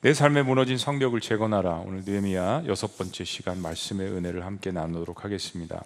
[0.00, 1.82] 내 삶에 무너진 성벽을 재건하라.
[1.84, 5.82] 오늘 느헤미야 여섯 번째 시간 말씀의 은혜를 함께 나누도록 하겠습니다.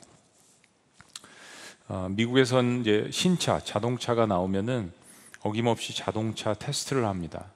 [1.89, 4.93] 어, 미국에선 이제 신차, 자동차가 나오면은
[5.41, 7.47] 어김없이 자동차 테스트를 합니다.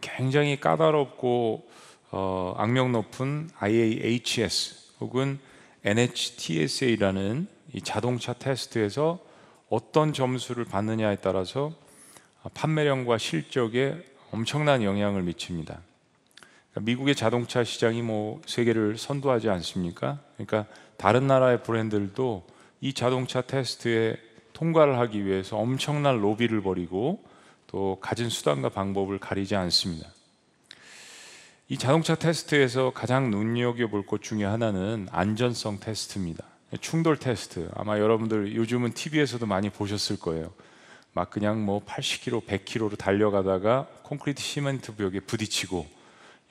[0.00, 1.64] 굉장히 까다롭고
[2.10, 5.38] 어, 악명 높은 IAHS 혹은
[5.84, 9.20] NHTSA라는 이 자동차 테스트에서
[9.68, 11.72] 어떤 점수를 받느냐에 따라서
[12.54, 15.78] 판매량과 실적에 엄청난 영향을 미칩니다.
[16.72, 20.18] 그러니까 미국의 자동차 시장이 뭐 세계를 선도하지 않습니까?
[20.36, 22.44] 그러니까 다른 나라의 브랜드들도
[22.80, 24.16] 이 자동차 테스트에
[24.52, 27.22] 통과를 하기 위해서 엄청난 로비를 벌이고
[27.68, 30.08] 또 가진 수단과 방법을 가리지 않습니다.
[31.68, 36.44] 이 자동차 테스트에서 가장 눈여겨볼 것 중에 하나는 안전성 테스트입니다.
[36.80, 37.70] 충돌 테스트.
[37.74, 40.52] 아마 여러분들 요즘은 TV에서도 많이 보셨을 거예요.
[41.14, 45.86] 막 그냥 뭐 80km, 100km로 달려가다가 콘크리트 시멘트 벽에 부딪히고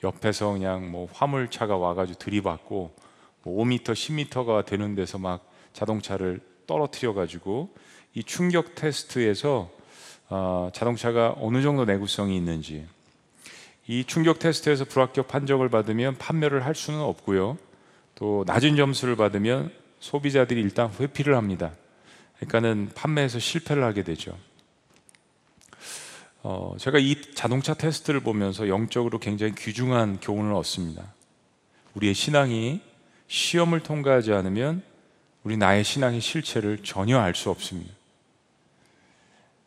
[0.02, 2.94] 옆에서 그냥 뭐 화물차가 와가지고 들이받고
[3.42, 7.74] 뭐 5m, 10m가 되는 데서 막 자동차를 떨어뜨려 가지고
[8.14, 9.70] 이 충격 테스트에서
[10.30, 12.86] 어, 자동차가 어느 정도 내구성이 있는지
[13.86, 17.58] 이 충격 테스트에서 불합격 판정을 받으면 판매를 할 수는 없고요.
[18.14, 19.70] 또 낮은 점수를 받으면
[20.00, 21.72] 소비자들이 일단 회피를 합니다.
[22.36, 24.36] 그러니까는 판매에서 실패를 하게 되죠.
[26.46, 31.02] 어, 제가 이 자동차 테스트를 보면서 영적으로 굉장히 귀중한 교훈을 얻습니다.
[31.94, 32.82] 우리의 신앙이
[33.28, 34.82] 시험을 통과하지 않으면
[35.42, 37.90] 우리 나의 신앙의 실체를 전혀 알 수 없습니다.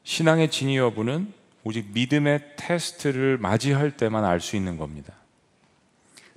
[0.03, 5.13] 신앙의 진위 여부는 오직 믿음의 테스트를 맞이할 때만 알 수 있는 겁니다.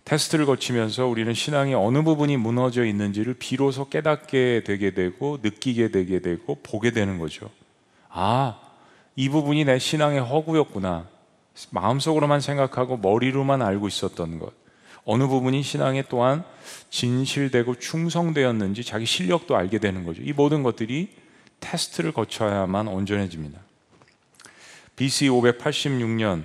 [0.05, 6.55] 테스트를 거치면서 우리는 신앙의 어느 부분이 무너져 있는지를 비로소 깨닫게 되게 되고 느끼게 되게 되고
[6.63, 7.51] 보게 되는 거죠.
[8.09, 8.60] 아,
[9.17, 11.07] 이 부분이 내 신앙의 허구였구나.
[11.71, 14.53] 마음속으로만 생각하고 머리로만 알고 있었던 것.
[15.05, 16.45] 어느 부분이 신앙에 또한
[16.91, 20.23] 진실되고 충성되었는지 자기 실력도 알게 되는 거죠.
[20.23, 21.11] 이 모든 것들이
[21.61, 23.61] 테스트를 거쳐야만 온전해집니다.
[24.97, 26.45] BC 586년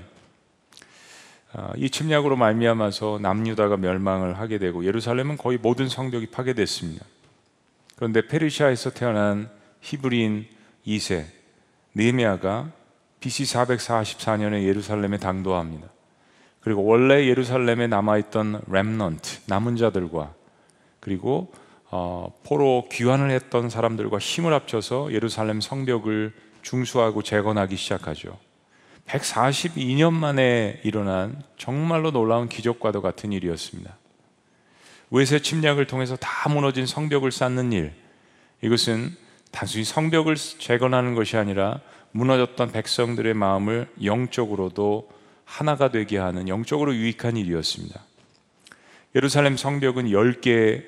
[1.54, 7.06] 아, 이 침략으로 말미암아서 남유다가 멸망을 하게 되고 예루살렘은 거의 모든 성벽이 파괴됐습니다.
[7.96, 9.50] 그런데 페르시아에서 태어난
[9.80, 10.48] 히브리인
[10.86, 11.26] 2세
[11.96, 12.72] 느헤미야가
[13.20, 15.88] BC 444년에 예루살렘에 당도합니다.
[16.60, 20.34] 그리고 원래 예루살렘에 남아있던 렘넌트 남은 자들과
[21.00, 21.52] 그리고
[21.92, 28.38] 어, 포로 귀환을 했던 사람들과 힘을 합쳐서 예루살렘 성벽을 중수하고 재건하기 시작하죠.
[29.08, 33.96] 142년 만에 일어난 정말로 놀라운 기적과도 같은 일이었습니다.
[35.12, 37.94] 외세 침략을 통해서 다 무너진 성벽을 쌓는 일.
[38.62, 39.16] 이것은
[39.56, 41.80] 단순히 성벽을 재건하는 것이 아니라
[42.12, 45.10] 무너졌던 백성들의 마음을 영적으로도
[45.46, 48.02] 하나가 되게 하는 영적으로 유익한 일이었습니다.
[49.16, 50.84] 예루살렘 성벽은 10개의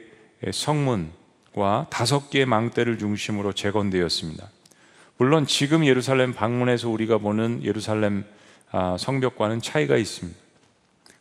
[0.52, 4.50] 성문과 5개의 망대를 중심으로 재건되었습니다.
[5.16, 8.26] 물론 지금 예루살렘 방문해서 우리가 보는 예루살렘
[8.72, 10.38] 아, 성벽과는 차이가 있습니다.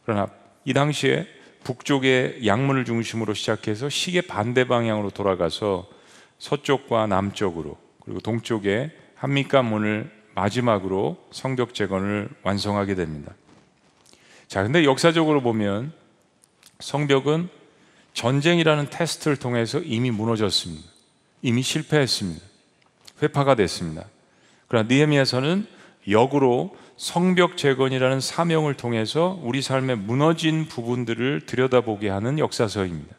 [0.05, 0.27] 그러나
[0.65, 1.29] 이 당시에
[1.63, 5.96] 북쪽의 양문을 중심으로 시작해서 시계 반대 방향으로 돌아가서
[6.39, 13.33] 서쪽과 남쪽으로 그리고 동쪽에 한미가 문을 마지막으로 성벽 재건을 완성하게 됩니다.
[14.49, 15.93] 자, 근데 역사적으로 보면
[16.81, 17.49] 성벽은
[18.13, 20.85] 전쟁이라는 테스트를 통해서 이미 무너졌습니다.
[21.43, 22.45] 이미 실패했습니다.
[23.23, 24.05] 회파가 됐습니다.
[24.69, 25.67] 그러나 니에미아서는
[26.09, 33.15] 역으로 성벽 재건이라는 사명을 통해서 우리 삶의 무너진 부분들을 들여다보게 하는 역사서입니다.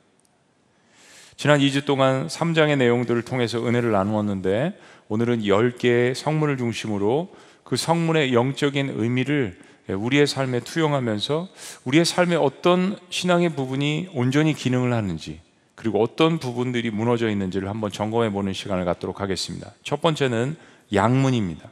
[1.38, 4.76] 지난 2주 동안 3장의 내용들을 통해서 은혜를 나누었는데
[5.08, 7.32] 오늘은 10개의 성문을 중심으로
[7.64, 9.56] 그 성문의 영적인 의미를
[9.88, 11.48] 우리의 삶에 투영하면서
[11.86, 15.40] 우리의 삶의 어떤 신앙의 부분이 온전히 기능을 하는지
[15.76, 19.72] 그리고 어떤 부분들이 무너져 있는지를 한번 점검해 보는 시간을 갖도록 하겠습니다.
[19.84, 20.56] 첫 번째는
[20.92, 21.70] 양문입니다.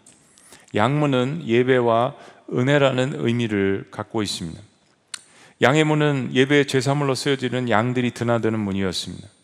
[0.75, 2.13] 양문은 예배와
[2.53, 4.61] 은혜라는 의미를 갖고 있습니다.
[5.63, 9.34] 양의 문은 예배 제사물로 쓰여지는 양들이 드나드는 문이었습니다.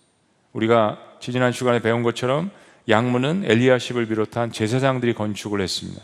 [0.53, 2.51] 우리가 지난 시간에 배운 것처럼
[2.89, 6.01] 양문은 엘리야십을 비롯한 제사장들이 건축을 했습니다.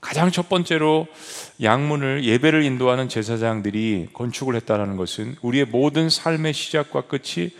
[0.00, 1.06] 가장 첫 번째로
[1.62, 7.50] 양문을 예배를 인도하는 제사장들이 건축을 했다는 것은 우리의 모든 삶의 시작과 끝이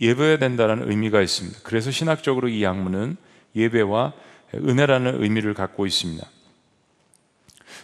[0.00, 1.60] 예배해야 된다는 의미가 있습니다.
[1.62, 3.16] 그래서 신학적으로 이 양문은
[3.54, 4.12] 예배와
[4.54, 6.26] 은혜라는 의미를 갖고 있습니다.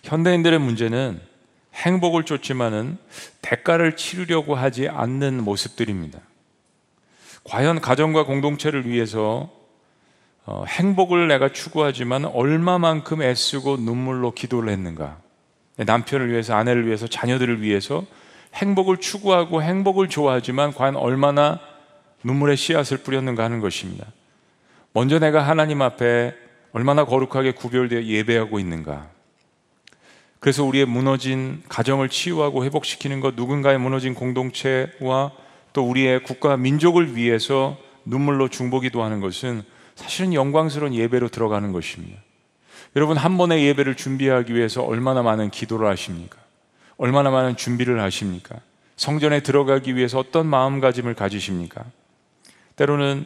[0.03, 1.21] 현대인들의 문제는
[1.75, 2.99] 행복을 쫓지만은
[3.41, 6.19] 대가를 치르려고 하지 않는 모습들입니다.
[7.49, 9.51] 과연 가정과 공동체를 위해서
[10.45, 15.19] 어, 행복을 내가 추구하지만 얼마만큼 애쓰고 눈물로 기도를 했는가?
[15.77, 18.05] 내 남편을 위해서, 아내를 위해서, 자녀들을 위해서
[18.55, 21.61] 행복을 추구하고 행복을 좋아하지만 과연 얼마나
[22.23, 24.07] 눈물의 씨앗을 뿌렸는가 하는 것입니다.
[24.93, 26.35] 먼저 내가 하나님 앞에
[26.73, 29.09] 얼마나 거룩하게 구별되어 예배하고 있는가.
[30.41, 35.33] 그래서 우리의 무너진 가정을 치유하고 회복시키는 것, 누군가의 무너진 공동체와
[35.79, 39.63] 또 우리의 국가 민족을 위해서 눈물로 중보기도 하는 것은
[39.95, 42.21] 사실은 영광스러운 예배로 들어가는 것입니다.
[42.97, 46.37] 여러분 한 번의 예배를 준비하기 위해서 얼마나 많은 기도를 하십니까?
[46.97, 48.57] 얼마나 많은 준비를 하십니까?
[48.97, 51.85] 성전에 들어가기 위해서 어떤 마음가짐을 가지십니까?
[52.75, 53.25] 때로는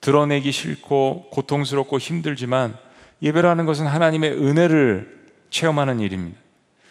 [0.00, 2.78] 드러내기 싫고 고통스럽고 힘들지만
[3.20, 5.20] 예배라는 것은 하나님의 은혜를
[5.50, 6.38] 체험하는 일입니다.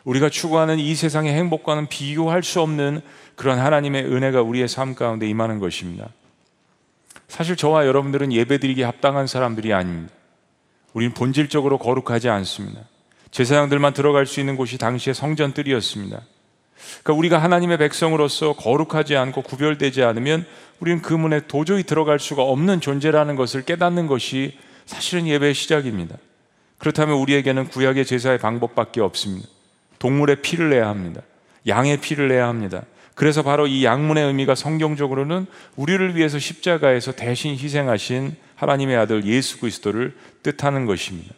[0.03, 3.01] 우리가 추구하는 이 세상의 행복과는 비교할 수 없는
[3.35, 6.09] 그런 하나님의 은혜가 우리의 삶 가운데 임하는 것입니다.
[7.27, 10.13] 사실 저와 여러분들은 예배드리기 합당한 사람들이 아닙니다.
[10.93, 12.81] 우리는 본질적으로 거룩하지 않습니다.
[13.31, 16.21] 제사장들만 들어갈 수 있는 곳이 당시의 성전들이었습니다.
[17.03, 20.45] 그러니까 우리가 하나님의 백성으로서 거룩하지 않고 구별되지 않으면
[20.79, 26.17] 우리는 그 문에 도저히 들어갈 수가 없는 존재라는 것을 깨닫는 것이 사실은 예배의 시작입니다.
[26.79, 29.47] 그렇다면 우리에게는 구약의 제사의 방법밖에 없습니다.
[29.99, 31.21] 동물의 피를 내야 합니다.
[31.67, 32.83] 양의 피를 내야 합니다.
[33.15, 40.15] 그래서 바로 이 양문의 의미가 성경적으로는 우리를 위해서 십자가에서 대신 희생하신 하나님의 아들 예수 그리스도를
[40.41, 41.35] 뜻하는 것입니다.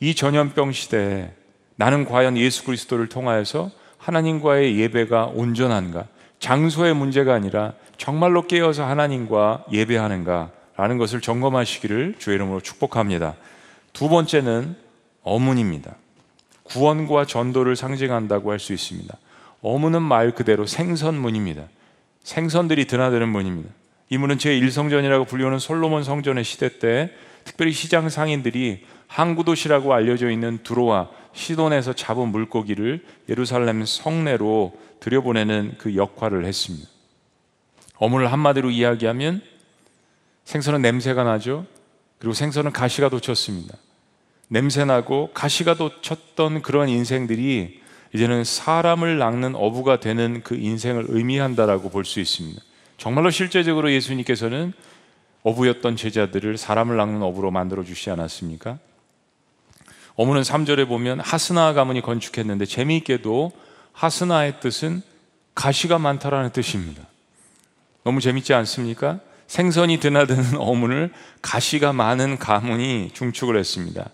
[0.00, 1.30] 이 전염병 시대에
[1.76, 6.06] 나는 과연 예수 그리스도를 통하여서 하나님과의 예배가 온전한가?
[6.40, 13.36] 장소의 문제가 아니라 정말로 깨어서 하나님과 예배하는가 라는 것을 점검하시기를 주의 이름으로 축복합니다.
[13.92, 14.74] 두 번째는
[15.22, 15.94] 어문입니다.
[16.72, 19.16] 구원과 전도를 상징한다고 할 수 있습니다.
[19.62, 21.64] 어문은 말 그대로 생선문입니다.
[22.24, 23.70] 생선들이 드나드는 문입니다.
[24.10, 27.10] 이 문은 제1성전이라고 불리우는 솔로몬 성전의 시대 때
[27.44, 36.44] 특별히 시장 상인들이 항구도시라고 알려져 있는 두로와 시돈에서 잡은 물고기를 예루살렘 성내로 들여보내는 그 역할을
[36.44, 36.88] 했습니다.
[37.96, 39.42] 어문을 한마디로 이야기하면
[40.44, 41.66] 생선은 냄새가 나죠.
[42.18, 43.76] 그리고 생선은 가시가 돋쳤습니다.
[44.52, 47.80] 냄새나고 가시가 돋쳤던 그런 인생들이
[48.14, 52.60] 이제는 사람을 낚는 어부가 되는 그 인생을 의미한다라고 볼 수 있습니다.
[52.98, 54.74] 정말로 실제적으로 예수님께서는
[55.42, 58.78] 어부였던 제자들을 사람을 낚는 어부로 만들어 주시지 않았습니까?
[60.16, 63.52] 어문은 3절에 보면 하스나 가문이 건축했는데 재미있게도
[63.92, 65.00] 하스나의 뜻은
[65.54, 67.02] 가시가 많다라는 뜻입니다.
[68.04, 69.20] 너무 재밌지 않습니까?
[69.46, 71.10] 생선이 드나드는 어문을
[71.40, 74.10] 가시가 많은 가문이 중축을 했습니다.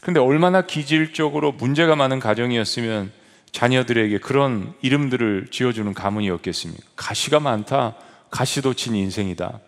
[0.00, 3.12] 그런데 얼마나 기질적으로 문제가 많은 가정이었으면
[3.52, 6.84] 자녀들에게 그런 이름들을 지어주는 가문이었겠습니까?
[6.96, 7.96] 가시가 많다.
[8.30, 9.60] 가시도 친 인생이다.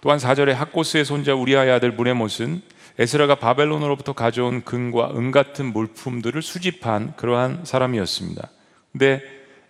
[0.00, 2.62] 또한 4절에 학고스의 손자 우리아의 아들 무레못은
[2.98, 8.48] 에스라가 바벨론으로부터 가져온 금과 은 같은 물품들을 수집한 그러한 사람이었습니다.
[8.92, 9.22] 근데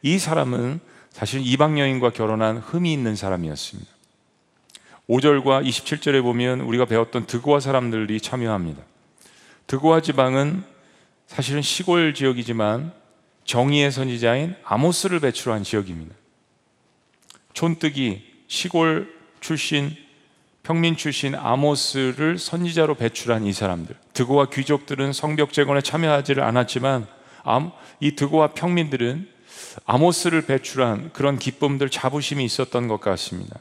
[0.03, 3.98] 이 사람은 사실 이방 여인과 결혼한 흠이 있는 사람이었습니다.
[5.09, 8.83] 5절과 27절에 보면 우리가 배웠던 드고아 사람들이 참여합니다.
[9.67, 10.63] 드고아 지방은
[11.27, 12.93] 사실은 시골 지역이지만
[13.45, 16.15] 정의의 선지자인 아모스를 배출한 지역입니다.
[17.55, 19.91] 촌뜨기 시골 출신
[20.63, 23.97] 평민 출신 아모스를 선지자로 배출한 이 사람들.
[24.13, 27.07] 드고와 귀족들은 성벽 재건에 참여하지를 않았지만
[28.01, 29.27] 이 드고와 평민들은
[29.87, 33.61] 아모스를 배출한 그런 기쁨들 자부심이 있었던 것 같습니다.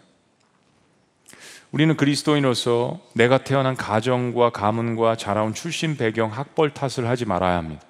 [1.72, 7.82] 우리는 그리스도인으로서 내가 태어난 가정과 가문과 자라온 출신 배경 학벌 탓을 하지 말아야 합니다.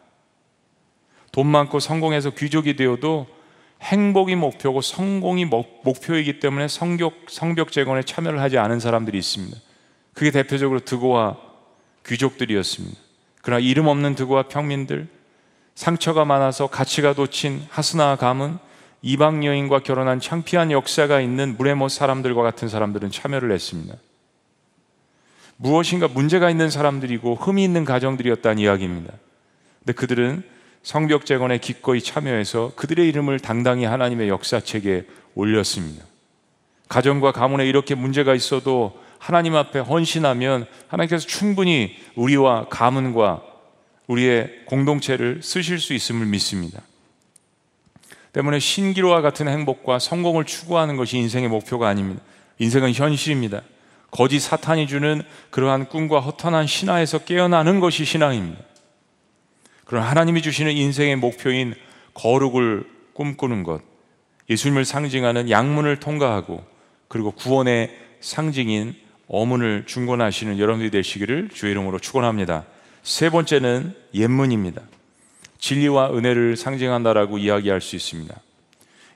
[1.32, 3.28] 돈 많고 성공해서 귀족이 되어도
[3.82, 9.56] 행복이 목표고 성공이 목표이기 때문에 성벽, 성벽 재건에 참여를 하지 않은 사람들이 있습니다.
[10.14, 11.38] 그게 대표적으로 드고와
[12.08, 12.98] 귀족들이었습니다.
[13.44, 15.08] 그러나 이름 없는 드고와 평민들,
[15.76, 18.58] 상처가 많아서 가치가 돋친 하스나 가문,
[19.02, 23.96] 이방 여인과 결혼한 창피한 역사가 있는 무레모 사람들과 같은 사람들은 참여를 했습니다.
[25.58, 29.14] 무엇인가 문제가 있는 사람들이고 흠이 있는 가정들이었다는 이야기입니다.
[29.80, 30.44] 근데 그들은
[30.84, 36.06] 성벽 재건에 기꺼이 참여해서 그들의 이름을 당당히 하나님의 역사책에 올렸습니다.
[36.88, 43.42] 가정과 가문에 이렇게 문제가 있어도 하나님 앞에 헌신하면 하나님께서 충분히 우리와 가문과
[44.08, 46.82] 우리의 공동체를 쓰실 수 있음을 믿습니다.
[48.38, 52.22] 때문에 신기로와 같은 행복과 성공을 추구하는 것이 인생의 목표가 아닙니다.
[52.60, 53.64] 인생은 현실입니다.
[54.12, 58.62] 거짓 사탄이 주는 그러한 꿈과 허탄한 신화에서 깨어나는 것이 신앙입니다.
[59.86, 61.74] 그런 하나님이 주시는 인생의 목표인
[62.14, 63.82] 거룩을 꿈꾸는 것,
[64.52, 66.64] 예수님을 상징하는 양문을 통과하고
[67.08, 67.90] 그리고 구원의
[68.22, 68.94] 상징인
[69.28, 72.66] 어문을 중건하시는 여러분들이 되시기를 주의 이름으로 축원합니다.
[73.02, 74.84] 세 번째는 옛문입니다.
[75.60, 78.36] 진리와 은혜를 상징한다라고 이야기할 수 있습니다.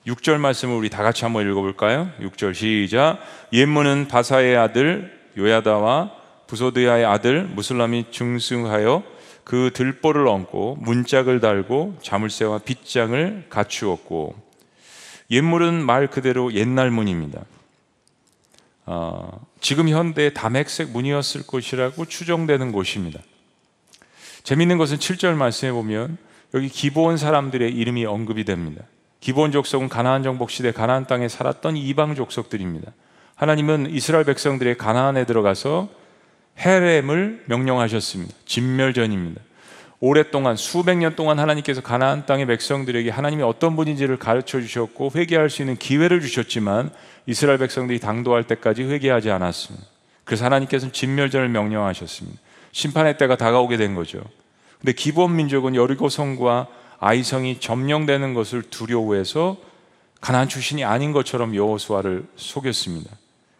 [0.06, 2.10] 6절 말씀을 우리 다 같이 한번 읽어볼까요?
[2.20, 3.18] 6절 시작.
[3.52, 6.12] 옛문은 바사의 아들 요야다와
[6.48, 9.02] 부소드야의 아들 무슬람이 중승하여
[9.44, 14.34] 그 들보를 얹고 문짝을 달고 자물쇠와 빗장을 갖추었고
[15.30, 17.42] 옛물은 말 그대로 옛날 문입니다.
[18.84, 23.20] 어, 지금 현대 담액색 문이었을 것이라고 추정되는 곳입니다.
[24.42, 26.18] 재밌는 것은 7절 말씀에 보면
[26.54, 28.84] 여기 기본 사람들의 이름이 언급이 됩니다.
[29.20, 32.92] 기본 족속은 가나안 정복 시대 가나안 땅에 살았던 이방 족속들입니다.
[33.36, 35.88] 하나님은 이스라엘 백성들의 가나안에 들어가서
[36.58, 38.34] 헤렘을 명령하셨습니다.
[38.44, 39.40] 진멸전입니다.
[40.00, 45.62] 오랫동안 수백 년 동안 하나님께서 가나안 땅의 백성들에게 하나님이 어떤 분인지를 가르쳐 주셨고 회개할 수
[45.62, 46.90] 있는 기회를 주셨지만
[47.26, 49.86] 이스라엘 백성들이 당도할 때까지 회개하지 않았습니다.
[50.24, 52.40] 그래서 하나님께서는 진멸전을 명령하셨습니다.
[52.72, 54.20] 심판의 때가 다가오게 된 거죠.
[54.82, 56.66] 근데 기본 민족은 여리고 성과
[56.98, 59.56] 아이성이 점령되는 것을 두려워해서
[60.20, 63.10] 가나안 출신이 아닌 것처럼 여호수아를 속였습니다.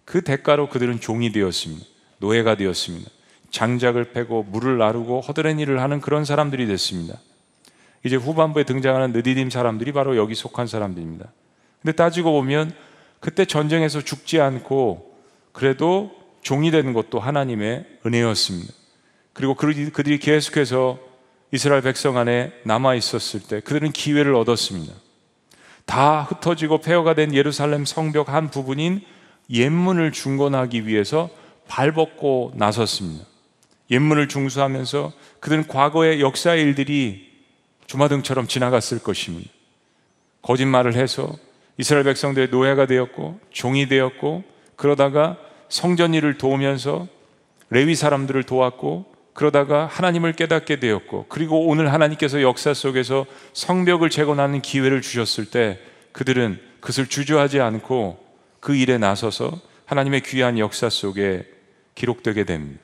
[0.04, 1.86] 그 대가로 그들은 종이 되었습니다.
[2.18, 3.08] 노예가 되었습니다.
[3.50, 7.18] 장작을 패고 물을 나르고 허드렛 일을 하는 그런 사람들이 됐습니다.
[8.04, 11.30] 이제 후반부에 등장하는 느디딤 사람들이 바로 여기 속한 사람들입니다.
[11.82, 12.74] 근데 따지고 보면
[13.20, 15.14] 그때 전쟁에서 죽지 않고
[15.52, 16.10] 그래도
[16.40, 18.72] 종이 되는 것도 하나님의 은혜였습니다.
[19.32, 21.11] 그리고 그들이 계속해서
[21.52, 24.94] 이스라엘 백성 안에 남아 있었을 때 그들은 기회를 얻었습니다.
[25.84, 29.02] 다 흩어지고 폐허가 된 예루살렘 성벽 한 부분인
[29.50, 31.28] 옛문을 중건하기 위해서
[31.68, 33.26] 발벗고 나섰습니다.
[33.90, 37.30] 옛문을 중수하면서 그들은 과거의 역사의 일들이
[37.86, 39.50] 주마등처럼 지나갔을 것입니다.
[40.40, 41.36] 거짓말을 해서
[41.76, 44.42] 이스라엘 백성들의 노예가 되었고 종이 되었고
[44.76, 45.36] 그러다가
[45.68, 47.06] 성전 일을 도우면서
[47.68, 55.00] 레위 사람들을 도왔고 그러다가 하나님을 깨닫게 되었고 그리고 오늘 하나님께서 역사 속에서 성벽을 재건하는 기회를
[55.00, 55.78] 주셨을 때
[56.12, 58.22] 그들은 그것을 주저하지 않고
[58.60, 61.46] 그 일에 나서서 하나님의 귀한 역사 속에
[61.94, 62.82] 기록되게 됩니다.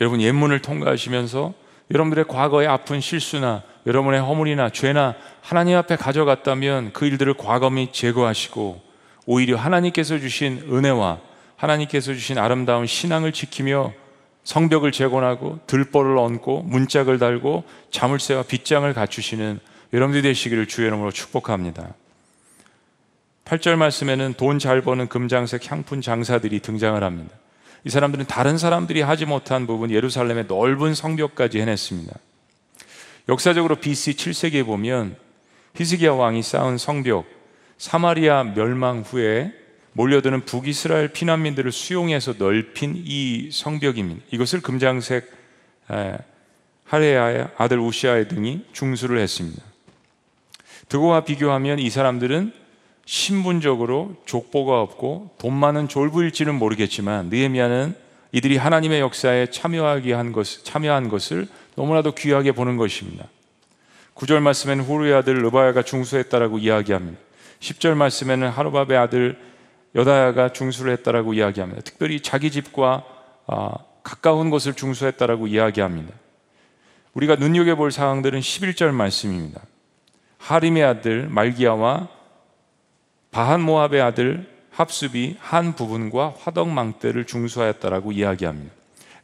[0.00, 1.54] 여러분 옛문을 통과하시면서
[1.90, 8.80] 여러분들의 과거의 아픈 실수나 여러분의 허물이나 죄나 하나님 앞에 가져갔다면 그 일들을 과감히 제거하시고
[9.26, 11.20] 오히려 하나님께서 주신 은혜와
[11.56, 13.92] 하나님께서 주신 아름다운 신앙을 지키며
[14.44, 19.60] 성벽을 재건하고 들보를 얹고 문짝을 달고 자물쇠와 빗장을 갖추시는
[19.92, 21.94] 여러분들이 되시기를 주의 이름으로 축복합니다.
[23.44, 27.34] 8절 말씀에는 돈 잘 버는 금장색 향품 장사들이 등장을 합니다.
[27.84, 32.14] 이 사람들은 다른 사람들이 하지 못한 부분 예루살렘의 넓은 성벽까지 해냈습니다.
[33.28, 35.16] 역사적으로 BC 7세기에 보면
[35.74, 37.26] 히스기야 왕이 쌓은 성벽
[37.78, 39.52] 사마리아 멸망 후에
[39.94, 44.22] 몰려드는 북이스라엘 피난민들을 수용해서 넓힌 이 성벽입니다.
[44.30, 45.30] 이것을 금장색
[46.84, 49.62] 하레야의 아들 우시아의 등이 중수를 했습니다.
[50.88, 52.52] 그거와 비교하면 이 사람들은
[53.04, 57.94] 신분적으로 족보가 없고 돈 많은 졸부일지는 모르겠지만 느헤미야는
[58.32, 63.26] 이들이 하나님의 역사에 참여하게 한 것, 참여한 것을 너무나도 귀하게 보는 것입니다.
[64.14, 67.18] 9절 말씀에는 후루의 아들 르바야가 중수했다라고 이야기합니다.
[67.60, 69.38] 10절 말씀에는 하루밥의 아들
[69.94, 71.82] 여다야가 중수를 했다라고 이야기합니다.
[71.82, 73.04] 특별히 자기 집과
[73.46, 76.12] 아, 가까운 곳을 중수했다라고 이야기합니다.
[77.14, 79.60] 우리가 눈여겨볼 사항들은 11절 말씀입니다.
[80.38, 82.08] 하림의 아들 말기야와
[83.30, 88.72] 바한 모압의 아들 합습이 한 부분과 화덕망대를 중수하였다라고 이야기합니다.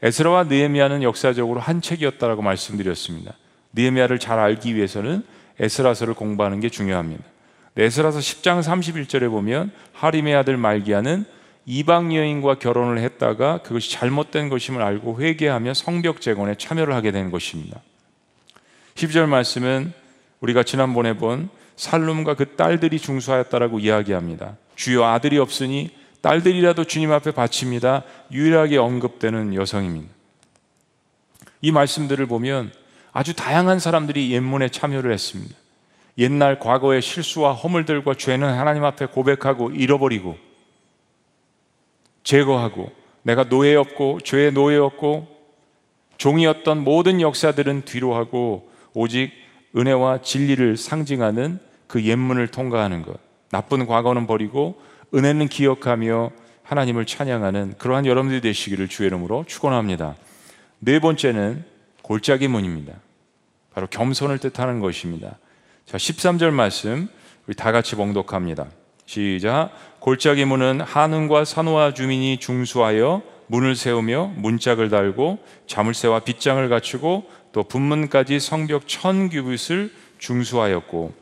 [0.03, 3.35] 에스라와 느헤미야는 역사적으로 한 책이었다라고 말씀드렸습니다.
[3.73, 5.25] 느헤미야를 잘 알기 위해서는
[5.59, 7.25] 에스라서를 공부하는 게 중요합니다.
[7.79, 11.25] 에스라서 10장 31절에 보면 하림의 아들 말기야는
[11.65, 17.81] 이방 여인과 결혼을 했다가 그것이 잘못된 것임을 알고 회개하며 성벽 재건에 참여를 하게 된 것입니다.
[18.95, 19.93] 12절 말씀은
[20.41, 24.57] 우리가 지난번에 본 살룸과 그 딸들이 중수하였다라고 이야기합니다.
[24.75, 28.03] 주여 아들이 없으니 딸들이라도 주님 앞에 바칩니다.
[28.33, 30.13] 유일하게 언급되는 여성입니다.
[31.61, 32.73] 이 말씀들을 보면
[33.13, 35.55] 아주 다양한 사람들이 옛문에 참여를 했습니다.
[36.19, 40.37] 옛날 과거의 실수와 허물들과 죄는 하나님 앞에 고백하고 잃어버리고
[42.25, 42.91] 제거하고
[43.23, 45.29] 내가 노예였고 죄의 노예였고
[46.19, 49.31] 종이었던 모든 역사들은 뒤로 하고 오직
[49.77, 53.19] 은혜와 진리를 상징하는 그 옛문을 통과하는 것.
[53.51, 54.81] 나쁜 과거는 버리고
[55.15, 56.31] 은혜는 기억하며
[56.65, 60.17] 하나님을 찬양하는 그러한 여러분들이 되시기를 주의 이름으로 축원합니다.
[60.81, 61.65] 네 번째는
[62.03, 62.95] 골짜기 문입니다.
[63.73, 65.39] 바로 겸손을 뜻하는 것입니다.
[65.89, 67.09] 자, 13절 말씀
[67.47, 68.67] 우리 다 같이 봉독합니다.
[69.07, 69.71] 시작.
[70.01, 78.39] 골짜기 문은 한은과 산호와 주민이 중수하여 문을 세우며 문짝을 달고 자물쇠와 빗장을 갖추고 또 분문까지
[78.39, 81.15] 성벽 천 규빗을 중수하였고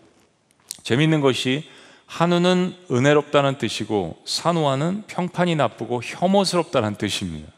[0.82, 1.68] 재미있는 것이
[2.06, 7.52] 한우는 은혜롭다는 뜻이고 산우와는 평판이 나쁘고 혐오스럽다는 뜻입니다.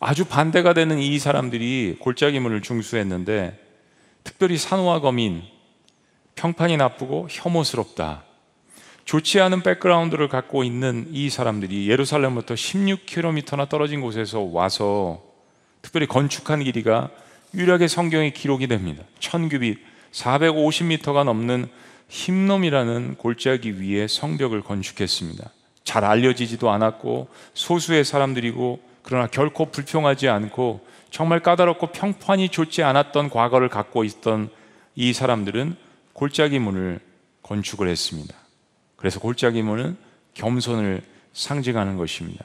[0.00, 3.62] 아주 반대가 되는 이 사람들이 골짜기 문을 중수했는데
[4.24, 5.57] 특별히 산우와 거민
[6.38, 8.22] 평판이 나쁘고 혐오스럽다.
[9.04, 15.20] 좋지 않은 백그라운드를 갖고 있는 이 사람들이 예루살렘부터 16km나 떨어진 곳에서 와서
[15.82, 17.10] 특별히 건축한 길이가
[17.54, 19.02] 유일하게 성경에 기록이 됩니다.
[19.18, 19.78] 천규빗
[20.12, 21.68] 450m가 넘는
[22.08, 25.50] 힘놈이라는 골짜기 위에 성벽을 건축했습니다.
[25.82, 33.68] 잘 알려지지도 않았고 소수의 사람들이고 그러나 결코 불평하지 않고 정말 까다롭고 평판이 좋지 않았던 과거를
[33.68, 34.50] 갖고 있던
[34.94, 35.87] 이 사람들은
[36.18, 36.98] 골짜기 문을
[37.42, 38.34] 건축을 했습니다.
[38.96, 39.96] 그래서 골짜기 문은
[40.34, 41.00] 겸손을
[41.32, 42.44] 상징하는 것입니다.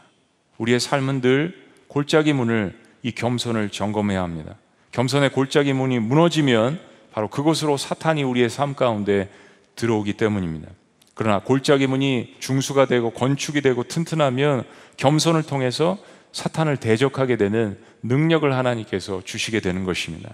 [0.60, 1.56] 우리의 삶은 늘
[1.88, 4.58] 골짜기 문을 이 겸손을 점검해야 합니다.
[4.92, 6.80] 겸손의 골짜기 문이 무너지면
[7.14, 9.32] 바로 그곳으로 사탄이 우리의 삶 가운데
[9.76, 10.70] 들어오기 때문입니다.
[11.16, 14.66] 그러나 골짜기 문이 중수가 되고 건축이 되고 튼튼하면
[14.98, 15.98] 겸손을 통해서
[16.32, 20.30] 사탄을 대적하게 되는 능력을 하나님께서 주시게 되는 것입니다.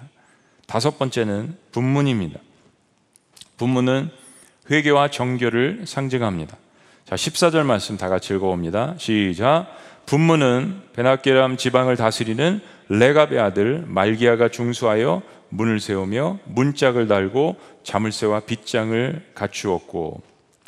[0.68, 2.42] 다섯 번째는 분문입니다.
[3.60, 4.10] 분문은
[4.72, 6.58] 회개와 정결을 상징합니다.
[7.06, 8.96] 자, 14절 말씀 다 같이 읽어봅니다.
[8.98, 9.68] 시작.
[10.06, 20.22] 분문은 베나케람 지방을 다스리는 레갑의 아들 말기야가 중수하여 문을 세우며 문짝을 달고 자물쇠와 빗장을 갖추었고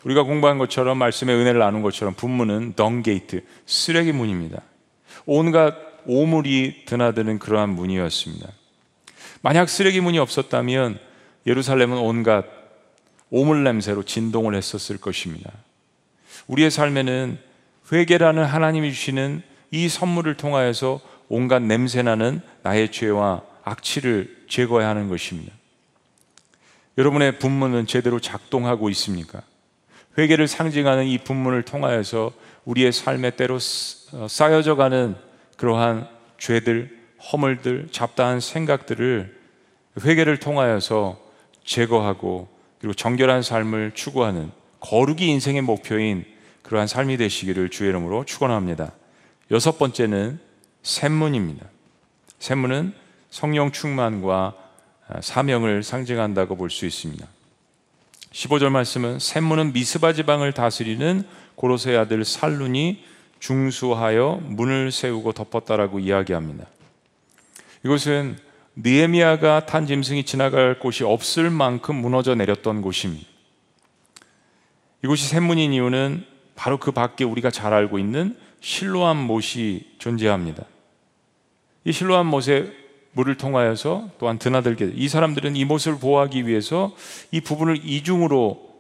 [0.04, 4.62] 우리가 공부한 것처럼 말씀의 은혜를 나눈 것처럼 분문은 덩게이트 쓰레기 문입니다.
[5.26, 8.48] 온갖 오물이 드나드는 그러한 문이었습니다.
[9.42, 11.00] 만약 쓰레기 문이 없었다면
[11.46, 12.61] 예루살렘은 온갖
[13.32, 15.52] 오물 냄새로 진동을 했었을 것입니다.
[16.48, 17.40] 우리의 삶에는
[17.92, 25.54] 회개라는 하나님이 주시는 이 선물을 통하여서 온갖 냄새나는 나의 죄와 악취를 제거해야 하는 것입니다.
[26.98, 29.42] 여러분의 분문은 제대로 작동하고 있습니까?
[30.18, 32.34] 회개를 상징하는 이 분문을 통하여서
[32.66, 33.56] 우리의 삶에 때로
[34.14, 35.16] 어, 쌓여져 가는
[35.56, 37.00] 그러한 죄들,
[37.32, 39.40] 허물들, 잡다한 생각들을
[40.04, 41.20] 회개를 통하여서
[41.64, 42.50] 제거하고
[42.82, 46.26] 그리고 정결한 삶을 추구하는 거룩이 인생의 목표인
[46.64, 48.92] 그러한 삶이 되시기를 주의 이름으로 축원합니다.
[49.52, 50.40] 여섯 번째는
[50.82, 51.68] 샘문입니다.
[52.40, 52.94] 샘문은
[53.30, 54.56] 성령 충만과
[55.08, 57.26] 아, 사명을 상징한다고 볼 수 있습니다.
[58.32, 61.24] 15절 말씀은 샘문은 미스바 지방을 다스리는
[61.56, 63.04] 고로세 아들 살룬이
[63.40, 66.66] 중수하여 문을 세우고 덮었다라고 이야기합니다.
[67.84, 68.38] 이것은
[68.76, 73.28] 느헤미야가 탄 짐승이 지나갈 곳이 없을 만큼 무너져 내렸던 곳입니다.
[75.04, 80.64] 이곳이 샘문인 이유는 바로 그 밖에 우리가 잘 알고 있는 실로암 못이 존재합니다.
[81.84, 82.72] 이 실로암 못에
[83.14, 86.96] 물을 통하여서 또한 드나들게 이 사람들은 이 못을 보호하기 위해서
[87.32, 88.72] 이 부분을 이중으로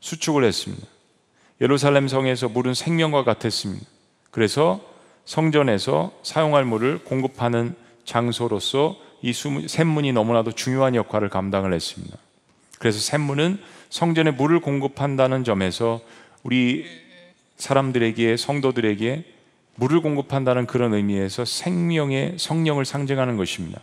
[0.00, 0.86] 수축을 했습니다.
[1.60, 3.84] 예루살렘 성에서 물은 생명과 같았습니다.
[4.30, 4.80] 그래서
[5.26, 12.16] 성전에서 사용할 물을 공급하는 장소로서 이 샘문이 너무나도 중요한 역할을 감당을 했습니다.
[12.78, 13.58] 그래서 샘문은
[13.90, 16.00] 성전에 물을 공급한다는 점에서
[16.42, 16.86] 우리
[17.56, 19.24] 사람들에게 성도들에게
[19.74, 23.80] 물을 공급한다는 그런 의미에서 생명의 성령을 상징하는 것입니다.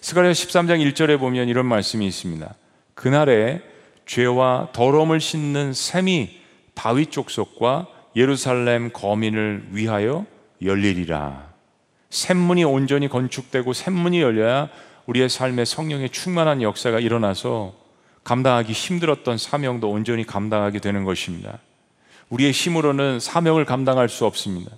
[0.00, 2.54] 스가랴 13장 1절에 보면 이런 말씀이 있습니다.
[2.94, 3.62] 그날에
[4.06, 6.40] 죄와 더러움을 씻는 샘이
[6.74, 10.26] 다윗 족속과 예루살렘 거민을 위하여
[10.62, 11.53] 열리리라.
[12.14, 14.68] 샘문이 온전히 건축되고 샘문이 열려야
[15.06, 17.74] 우리의 삶에 성령의 충만한 역사가 일어나서
[18.22, 21.58] 감당하기 힘들었던 사명도 온전히 감당하게 되는 것입니다.
[22.30, 24.70] 우리의 힘으로는 사명을 감당할 수 없습니다.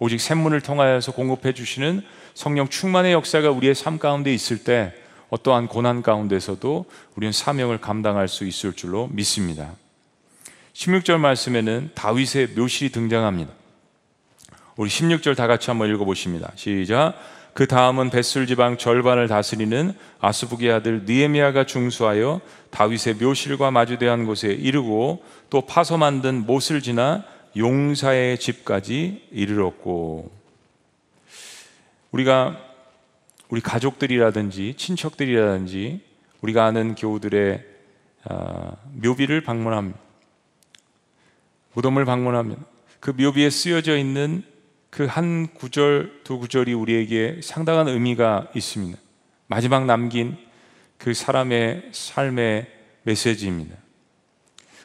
[0.00, 2.02] 오직 샘문을 통하여서 공급해 주시는
[2.34, 4.92] 성령 충만의 역사가 우리의 삶 가운데 있을 때
[5.30, 9.70] 어떠한 고난 가운데서도 우리는 사명을 감당할 수 있을 줄로 믿습니다.
[10.74, 13.61] 16절 말씀에는 다윗의 묘실이 등장합니다.
[14.76, 16.52] 우리 16절 다 같이 한번 읽어보십니다.
[16.54, 17.14] 시작.
[17.52, 25.22] 그 다음은 벳술 지방 절반을 다스리는 아스부기 아들 니에미아가 중수하여 다윗의 묘실과 마주대한 곳에 이르고
[25.50, 30.30] 또 파서 만든 못을 지나 용사의 집까지 이르렀고
[32.12, 32.58] 우리가
[33.50, 36.00] 우리 가족들이라든지 친척들이라든지
[36.40, 37.62] 우리가 아는 교우들의
[38.24, 39.98] 아, 묘비를 방문합니다.
[41.74, 42.56] 무덤을 방문하면
[43.00, 44.44] 그 묘비에 쓰여져 있는
[44.92, 48.98] 그 한 구절 두 구절이 우리에게 상당한 의미가 있습니다.
[49.46, 50.36] 마지막 남긴
[50.98, 52.66] 그 사람의 삶의
[53.04, 53.74] 메시지입니다.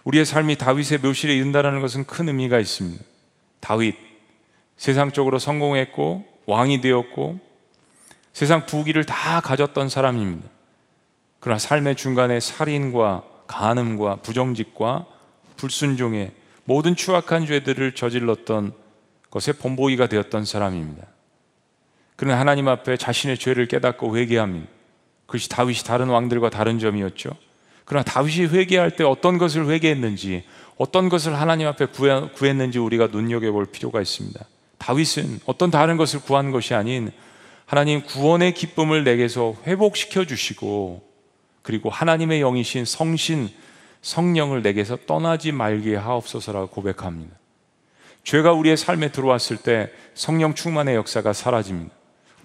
[0.05, 3.03] 우리의 삶이 다윗의 묘실에 이른다는 것은 큰 의미가 있습니다.
[3.59, 3.97] 다윗
[4.77, 7.39] 세상적으로 성공했고 왕이 되었고
[8.31, 10.47] 세상 부귀를 다 가졌던 사람입니다.
[11.41, 15.05] 그러나 삶의 중간에 살인과 간음과 부정직과
[15.57, 16.31] 불순종의
[16.63, 18.86] 모든 추악한 죄들을 저질렀던
[19.37, 21.05] 것에 본보기가 되었던 사람입니다.
[22.15, 24.67] 그는 하나님 앞에 자신의 죄를 깨닫고 회개합니다.
[25.27, 27.29] 그것이 다윗이 다른 왕들과 다른 점이었죠.
[27.85, 30.43] 그러나 다윗이 회개할 때 어떤 것을 회개했는지,
[30.77, 31.87] 어떤 것을 하나님 앞에
[32.33, 34.43] 구했는지 우리가 눈여겨볼 필요가 있습니다.
[34.79, 37.11] 다윗은 어떤 다른 것을 구한 것이 아닌
[37.65, 41.03] 하나님 구원의 기쁨을 내게서 회복시켜 주시고
[41.61, 43.49] 그리고 하나님의 영이신 성신
[44.01, 47.35] 성령을 내게서 떠나지 말게 하옵소서라고 고백합니다.
[48.27, 51.95] 죄가 우리의 삶에 들어왔을 때 성령 충만의 역사가 사라집니다.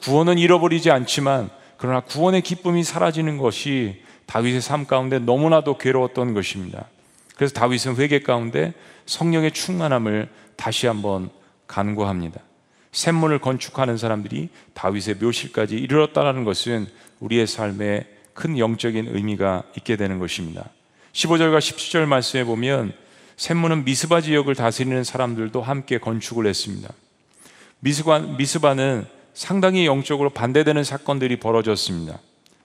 [0.00, 6.86] 구원은 잃어버리지 않지만 그러나 구원의 기쁨이 사라지는 것이 다윗의 삶 가운데 너무나도 괴로웠던 것입니다.
[7.34, 8.74] 그래서 다윗은 회개 가운데
[9.06, 11.30] 성령의 충만함을 다시 한번
[11.66, 12.40] 간구합니다.
[12.92, 16.86] 샘문을 건축하는 사람들이 다윗의 묘실까지 이르렀다는 것은
[17.18, 20.64] 우리의 삶에 큰 영적인 의미가 있게 되는 것입니다.
[21.12, 22.92] 15절과 17절 말씀에 보면
[23.36, 26.88] 샘문은 미스바 지역을 다스리는 사람들도 함께 건축을 했습니다.
[27.80, 32.18] 미스바, 미스바는 상당히 영적으로 반대되는 사건들이 벌어졌습니다.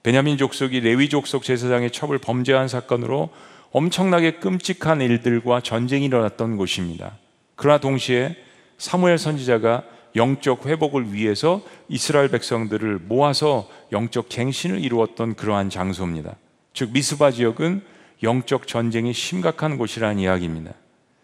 [0.04, 3.30] 베냐민 족속이 레위 족속 제사장의 첩을 범죄한 사건으로
[3.72, 7.18] 엄청나게 끔찍한 일들과 전쟁이 일어났던 곳입니다.
[7.56, 8.36] 그러나 동시에
[8.78, 9.84] 사무엘 선지자가
[10.16, 16.36] 영적 회복을 위해서 이스라엘 백성들을 모아서 영적 갱신을 이루었던 그러한 장소입니다.
[16.74, 17.82] 즉 미스바 지역은
[18.24, 20.74] 영적 전쟁이 심각한 곳이라는 이야기입니다.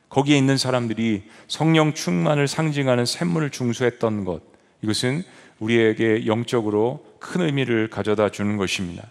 [0.10, 4.42] 거기에 있는 사람들이 성령 충만을 상징하는 샘물을 중수했던 것
[4.82, 5.24] 이것은
[5.60, 9.08] 우리에게 영적으로 큰 의미를 가져다 주는 것입니다.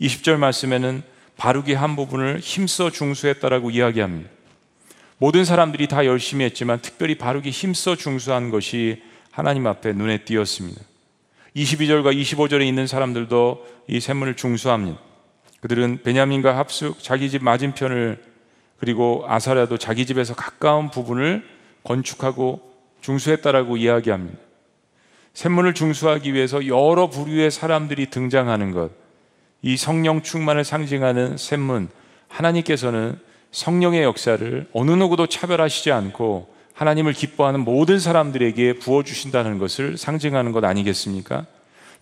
[0.00, 1.02] 20절 말씀에는
[1.36, 4.30] 바르기 한 부분을 힘써 중수했다라고 이야기합니다.
[5.18, 10.80] 모든 사람들이 다 열심히 했지만 특별히 바르기 힘써 중수한 것이 하나님 앞에 눈에 띄었습니다.
[11.56, 15.00] 22절과 25절에 있는 사람들도 이 샘물을 중수합니다.
[15.64, 18.22] 그들은 베냐민과 합숙 자기 집 맞은편을
[18.76, 21.42] 그리고 아사라도 자기 집에서 가까운 부분을
[21.84, 22.60] 건축하고
[23.00, 24.36] 중수했다라고 이야기합니다.
[25.32, 28.90] 샘문을 중수하기 위해서 여러 부류의 사람들이 등장하는 것,
[29.62, 31.88] 이 성령 충만을 상징하는 샘문,
[32.28, 33.18] 하나님께서는
[33.50, 41.46] 성령의 역사를 어느 누구도 차별하시지 않고 하나님을 기뻐하는 모든 사람들에게 부어주신다는 것을 상징하는 것 아니겠습니까?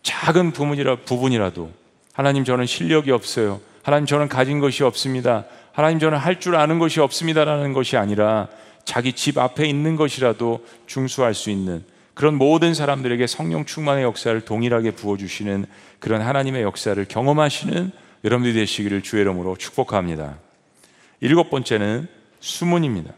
[0.02, 1.81] 작은 부분이라, 부분이라도
[2.12, 3.60] 하나님 저는 실력이 없어요.
[3.82, 5.44] 하나님 저는 가진 것이 없습니다.
[5.72, 8.48] 하나님 저는 할 줄 아는 것이 없습니다라는 것이 아니라
[8.84, 14.90] 자기 집 앞에 있는 것이라도 중수할 수 있는 그런 모든 사람들에게 성령 충만의 역사를 동일하게
[14.92, 15.64] 부어주시는
[15.98, 17.90] 그런 하나님의 역사를 경험하시는
[18.24, 20.36] 여러분들이 되시기를 주의 이름으로 축복합니다.
[21.20, 22.06] 일곱 번째는
[22.40, 23.14] 수문입니다.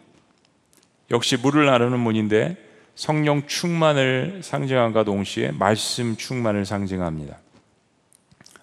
[1.11, 2.57] 역시 물을 나르는 문인데
[2.95, 7.39] 성령 충만을 상징함과 동시에 말씀 충만을 상징합니다.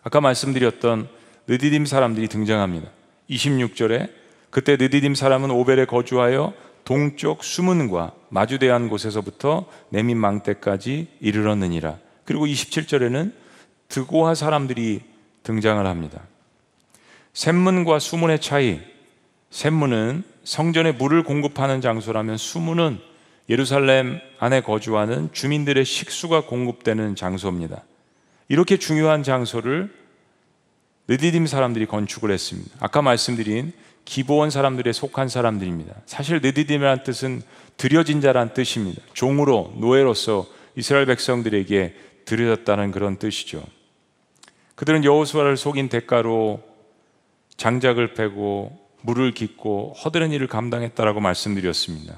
[0.03, 1.07] 아까 말씀드렸던
[1.47, 2.89] 느디딤 사람들이 등장합니다.
[3.29, 4.09] 26절에
[4.49, 11.97] 그때 느디딤 사람은 오벨에 거주하여 동쪽 수문과 마주대한 곳에서부터 내민 망대까지 이르렀느니라.
[12.25, 13.33] 그리고 27절에는
[13.87, 15.01] 드고하 사람들이
[15.43, 16.21] 등장을 합니다.
[17.33, 18.79] 샘문과 수문의 차이.
[19.51, 22.99] 샘문은 성전에 물을 공급하는 장소라면 수문은
[23.49, 27.83] 예루살렘 안에 거주하는 주민들의 식수가 공급되는 장소입니다.
[28.51, 29.89] 이렇게 중요한 장소를
[31.07, 32.69] 느디딤 사람들이 건축을 했습니다.
[32.81, 33.71] 아까 말씀드린
[34.03, 35.95] 기보원 사람들에 속한 사람들입니다.
[36.05, 37.43] 사실 느디딤이라는 뜻은
[37.77, 39.01] 들여진 자란 뜻입니다.
[39.13, 43.63] 종으로 노예로서 이스라엘 백성들에게 들여졌다는 그런 뜻이죠.
[44.75, 46.61] 그들은 여호수아를 속인 대가로
[47.55, 52.17] 장작을 패고 물을 깃고 허드렛 일을 감당했다라고 말씀드렸습니다.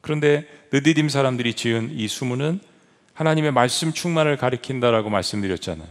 [0.00, 2.60] 그런데 느디딤 사람들이 지은 이 수문은
[3.16, 5.88] 하나님의 말씀 충만을 가리킨다라고 말씀드렸잖아요.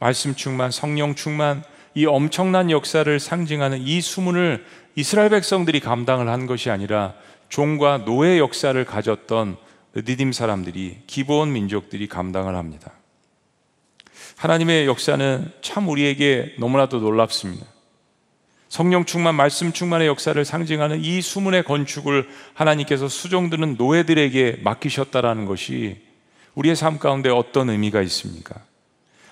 [0.00, 1.62] 말씀 충만, 성령 충만,
[1.94, 7.14] 이 엄청난 역사를 상징하는 이 수문을 이스라엘 백성들이 감당을 한 것이 아니라
[7.48, 9.56] 종과 노예 역사를 가졌던
[9.94, 12.92] 느디딤 사람들이 기본 민족들이 감당을 합니다.
[14.38, 17.64] 하나님의 역사는 참 우리에게 너무나도 놀랍습니다.
[18.72, 26.00] 성령 충만, 말씀 충만의 역사를 상징하는 이 수문의 건축을 하나님께서 수종드는 노예들에게 맡기셨다라는 것이
[26.54, 28.54] 우리의 삶 가운데 어떤 의미가 있습니까?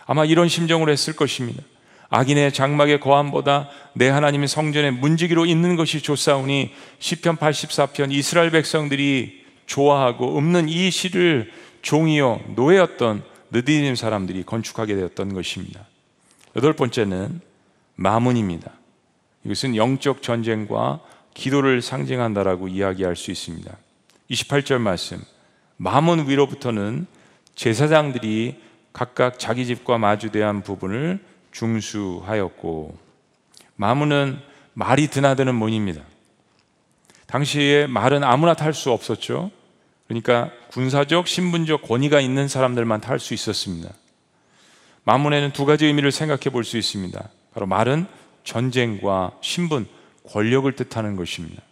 [0.04, 1.62] 아마 이런 심정으로 했을 것입니다.
[2.10, 10.36] 악인의 장막의 거함보다 내 하나님의 성전에 문지기로 있는 것이 좋사오니 시편 84편 이스라엘 백성들이 좋아하고
[10.36, 11.50] 없는 이 시를
[11.80, 13.22] 종이요 노예였던
[13.52, 15.86] 느디님 사람들이 건축하게 되었던 것입니다.
[16.56, 17.40] 여덟 번째는
[17.94, 18.79] 마문입니다.
[19.44, 21.00] 이것은 영적 전쟁과
[21.34, 23.74] 기도를 상징한다라고 이야기할 수 있습니다.
[24.30, 25.22] 28절 말씀.
[25.76, 27.06] 마문 위로부터는
[27.54, 28.60] 제사장들이
[28.92, 31.20] 각각 자기 집과 마주대한 부분을
[31.52, 32.96] 중수하였고
[33.76, 34.38] 마문은
[34.74, 36.02] 말이 드나드는 문입니다.
[37.26, 39.50] 당시에 말은 아무나 탈 수 없었죠.
[40.06, 43.90] 그러니까 군사적, 신분적 권위가 있는 사람들만 탈 수 있었습니다.
[45.04, 47.28] 마문에는 두 가지 의미를 생각해 볼 수 있습니다.
[47.54, 48.06] 바로 말은
[48.44, 49.86] 전쟁과 신분,
[50.28, 51.62] 권력을 뜻하는 것입니다.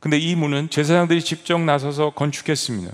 [0.00, 2.92] 근데 이 문은 제사장들이 직접 나서서 건축했습니다.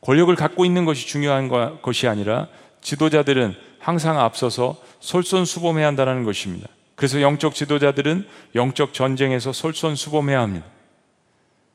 [0.00, 1.48] 권력을 갖고 있는 것이 중요한
[1.82, 2.48] 것이 아니라
[2.80, 6.68] 지도자들은 항상 앞서서 솔선수범해야 한다는 것입니다.
[6.94, 10.66] 그래서 영적 지도자들은 영적 전쟁에서 솔선수범해야 합니다.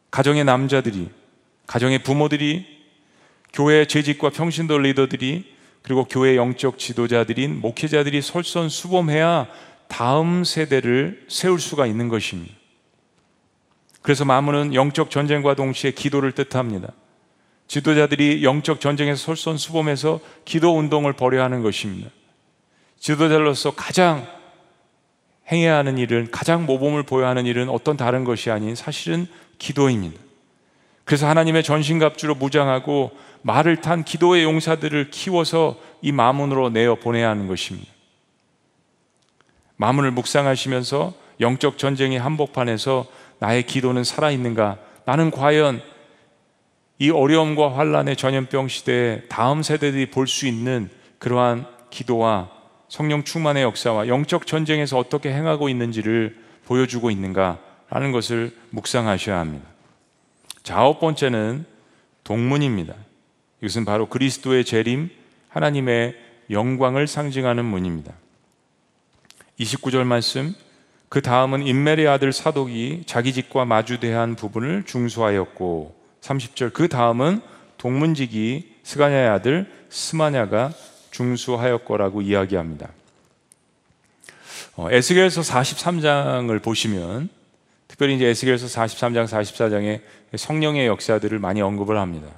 [0.10, 1.10] 가정의 남자들이,
[1.67, 2.65] 가정의 부모들이,
[3.54, 9.47] 교회 재직과 평신도 리더들이, 그리고 교회 영적 지도자들인 목회자들이 솔선수범해야
[9.91, 12.56] 다음 세대를 세울 수가 있는 것입니다.
[14.01, 16.93] 그래서 마무는 영적 전쟁과 동시에 기도를 뜻합니다.
[17.67, 22.10] 지도자들이 영적 전쟁에서 솔선수범해서 기도 운동을 벌여야 하는 것입니다.
[22.99, 24.25] 지도자로서 가장
[25.51, 29.27] 행해야 하는 일은 가장 모범을 보여야 하는 일은 어떤 다른 것이 아닌 사실은
[29.60, 30.17] 기도입니다.
[31.04, 37.90] 그래서 하나님의 전신갑주로 무장하고 말을 탄 기도의 용사들을 키워서 이 마문으로 내어 보내야 하는 것입니다.
[39.82, 43.08] 마문을 묵상하시면서 영적 전쟁의 한복판에서
[43.39, 44.78] 나의 기도는 살아있는가?
[45.06, 45.82] 나는 과연
[47.00, 52.52] 이 어려움과 환란의 전염병 시대에 다음 세대들이 볼 수 있는 그러한 기도와
[52.89, 59.65] 성령 충만의 역사와 영적 전쟁에서 어떻게 행하고 있는지를 보여주고 있는가라는 것을 묵상하셔야 합니다.
[60.62, 61.65] 자, 아홉 번째는
[62.24, 62.94] 동문입니다.
[63.62, 65.10] 이것은 바로 그리스도의 재림,
[65.50, 66.15] 하나님의
[66.52, 68.13] 영광을 상징하는 문입니다.
[69.62, 70.56] 29절 말씀
[71.10, 77.41] 그 다음은 인멜의 아들 사독이 자기 집과 마주대한 부분을 중수하였고 30절 그 다음은
[77.78, 80.71] 동문직이 스가냐의 아들 스마냐가
[81.12, 82.89] 중수하였거라고 이야기합니다.
[84.78, 87.30] 어, 에스겔서 43장을 보시면
[87.88, 90.02] 특별히 이제 에스겔서 43장 44장에
[90.38, 92.30] 성령의 역사들을 많이 언급을 합니다.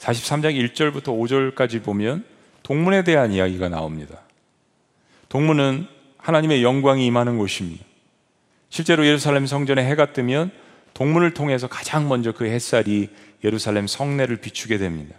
[0.00, 2.24] 43장 1절부터 5절까지 보면
[2.64, 4.18] 동문에 대한 이야기가 나옵니다.
[5.28, 5.86] 동문은
[6.22, 7.84] 하나님의 영광이 임하는 곳입니다.
[8.70, 10.50] 실제로 예루살렘 성전에 해가 뜨면
[10.94, 13.10] 동문을 통해서 가장 먼저 그 햇살이
[13.44, 15.16] 예루살렘 성내를 비추게 됩니다.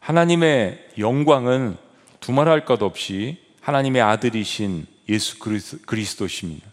[0.00, 1.76] 하나님의 영광은
[2.20, 6.66] 두말할 것 없이 하나님의 아들이신 예수 그리스도십니다.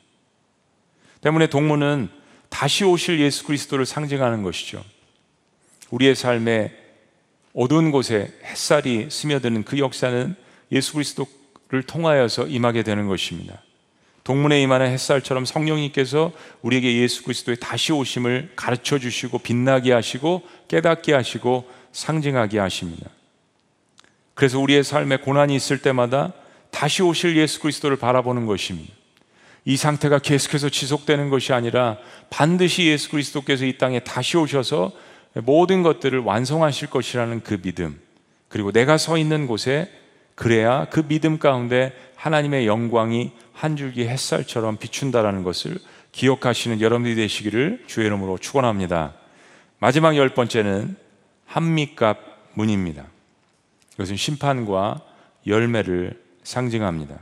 [1.21, 2.09] 때문에 동문은
[2.49, 4.83] 다시 오실 예수 그리스도를 상징하는 것이죠.
[5.89, 6.71] 우리의 삶에
[7.53, 10.35] 어두운 곳에 햇살이 스며드는 그 역사는
[10.71, 11.27] 예수 그리스도
[11.69, 13.61] 를 통하여서 임하게 되는 것입니다.
[14.23, 16.31] 동문에 임하는 햇살처럼 성령님께서
[16.63, 23.09] 우리에게 예수 그리스도의 다시 오심을 가르쳐 주시고 빛나게 하시고 깨닫게 하시고 상징하게 하십니다.
[24.33, 26.33] 그래서 우리의 삶에 고난이 있을 때마다
[26.71, 28.93] 다시 오실 예수 그리스도를 바라보는 것입니다.
[29.65, 31.97] 이 상태가 계속해서 지속되는 것이 아니라
[32.31, 34.91] 반드시 예수 그리스도께서 이 땅에 다시 오셔서
[35.43, 37.99] 모든 것들을 완성하실 것이라는 그 믿음.
[38.47, 39.91] 그리고 내가 서 있는 곳에
[40.39, 45.77] 그래야 그 믿음 가운데 하나님의 영광이 한 줄기 햇살처럼 비춘다라는 것을
[46.13, 49.15] 기억하시는 여러분들이 되시기를 주의 이름으로 축원합니다.
[49.79, 50.95] 마지막 열 번째는
[51.45, 52.19] 한미값
[52.53, 53.07] 문입니다.
[53.95, 55.01] 이것은 심판과
[55.45, 57.19] 열매를 상징합니다.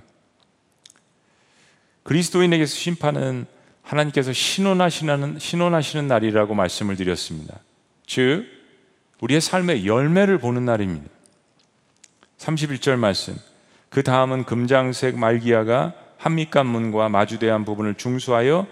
[2.03, 3.47] 그리스도인에게서 심판은
[3.81, 7.57] 하나님께서 신원하시는, 신원하시는 날이라고 말씀을 드렸습니다.
[8.05, 8.45] 즉,
[9.21, 11.16] 우리의 삶의 열매를 보는 날입니다.
[12.37, 13.37] 31절 말씀.
[13.89, 18.67] 그 다음은 금장색 말기야가 한미간문과 마주대한 부분을 중수하여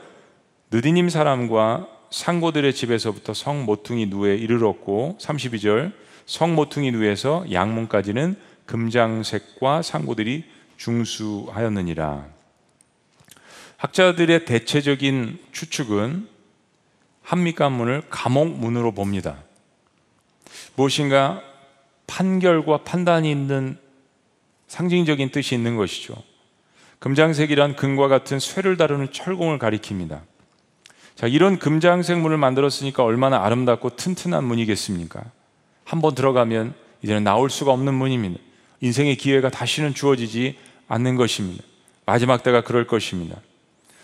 [0.72, 5.94] 느디님 사람과 상고들의 집에서부터 성 모퉁이 누에 이르렀고 32절
[6.26, 10.46] 성 모퉁이 누에서 양문까지는 금장색과 상고들이
[10.78, 12.28] 중수하였느니라.
[13.78, 16.28] 학자들의 대체적인 추측은
[17.22, 19.38] 한미간문을 감옥문으로 봅니다.
[20.76, 21.42] 무엇인가
[22.08, 23.78] 판결과 판단이 있는
[24.68, 26.16] 상징적인 뜻이 있는 것이죠.
[27.00, 30.22] 금장색이란 금과 같은 쇠를 다루는 철공을 가리킵니다.
[31.16, 35.24] 자, 이런 금장색 문을 만들었으니까 얼마나 아름답고 튼튼한 문이겠습니까?
[35.84, 38.40] 한번 들어가면 이제는 나올 수가 없는 문입니다.
[38.82, 41.64] 인생의 기회가 다시는 주어지지 않는 것입니다.
[42.06, 43.38] 마지막 때가 그럴 것입니다.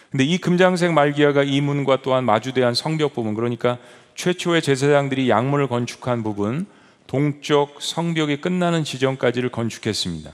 [0.10, 3.78] 근데 이 금장색 말기야가 이 문과 또한 마주대한 성벽 부분, 그러니까
[4.16, 6.68] 최초의 제사장들이 양문을 건축한 부분,
[7.12, 10.32] 동쪽 성벽이 끝나는 지점까지를 건축했습니다.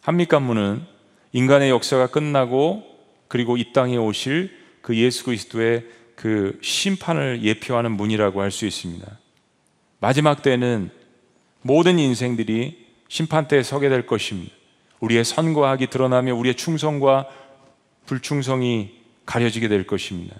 [0.00, 0.82] 한미간문은
[1.30, 2.82] 인간의 역사가 끝나고
[3.28, 4.50] 그리고 이 땅에 오실
[4.82, 9.06] 그 예수 그리스도의 그 심판을 예표하는 문이라고 할 수 있습니다.
[10.00, 10.90] 마지막 때는
[11.62, 14.52] 모든 인생들이 심판대에 서게 될 것입니다.
[14.98, 17.28] 우리의 선과 악이 드러나며 우리의 충성과
[18.06, 18.90] 불충성이
[19.24, 20.34] 가려지게 될 것입니다.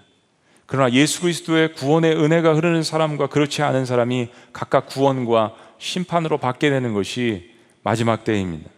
[0.69, 6.93] 그러나 예수 그리스도의 구원의 은혜가 흐르는 사람과 그렇지 않은 사람이 각각 구원과 심판으로 받게 되는
[6.93, 8.69] 것이 마지막 때입니다.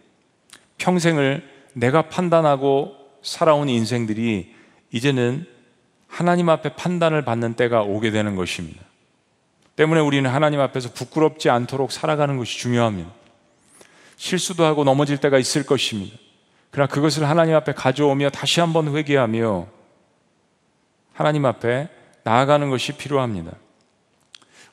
[0.78, 4.54] 평생을 내가 판단하고 살아온 인생들이
[4.90, 5.44] 이제는
[6.08, 8.80] 하나님 앞에 판단을 받는 때가 오게 되는 것입니다.
[9.76, 13.10] 때문에 우리는 하나님 앞에서 부끄럽지 않도록 살아가는 것이 중요합니다.
[14.16, 16.16] 실수도 하고 넘어질 때가 있을 것입니다.
[16.70, 19.81] 그러나 그것을 하나님 앞에 가져오며 다시 한번 회개하며
[21.12, 21.88] 하나님 앞에
[22.24, 23.52] 나아가는 것이 필요합니다.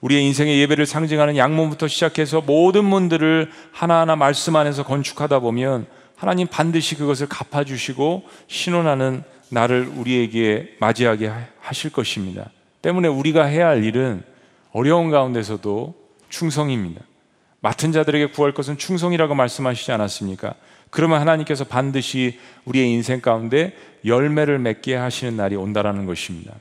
[0.02, 6.96] 우리의 인생의 예배를 상징하는 양문부터 시작해서 모든 문들을 하나하나 말씀 안에서 건축하다 보면 하나님 반드시
[6.96, 12.50] 그것을 갚아주시고 신원하는 나를 우리에게 맞이하게 하실 것입니다.
[12.82, 14.24] 때문에 우리가 해야 할 일은
[14.72, 15.96] 어려운 가운데서도
[16.30, 17.02] 충성입니다.
[17.62, 20.54] 맡은 자들에게 구할 것은 충성이라고 말씀하시지 않았습니까?
[20.90, 23.76] 그러면 하나님께서 반드시 우리의 인생 가운데
[24.06, 26.54] 열매를 맺게 하시는 날이 온다라는 것입니다.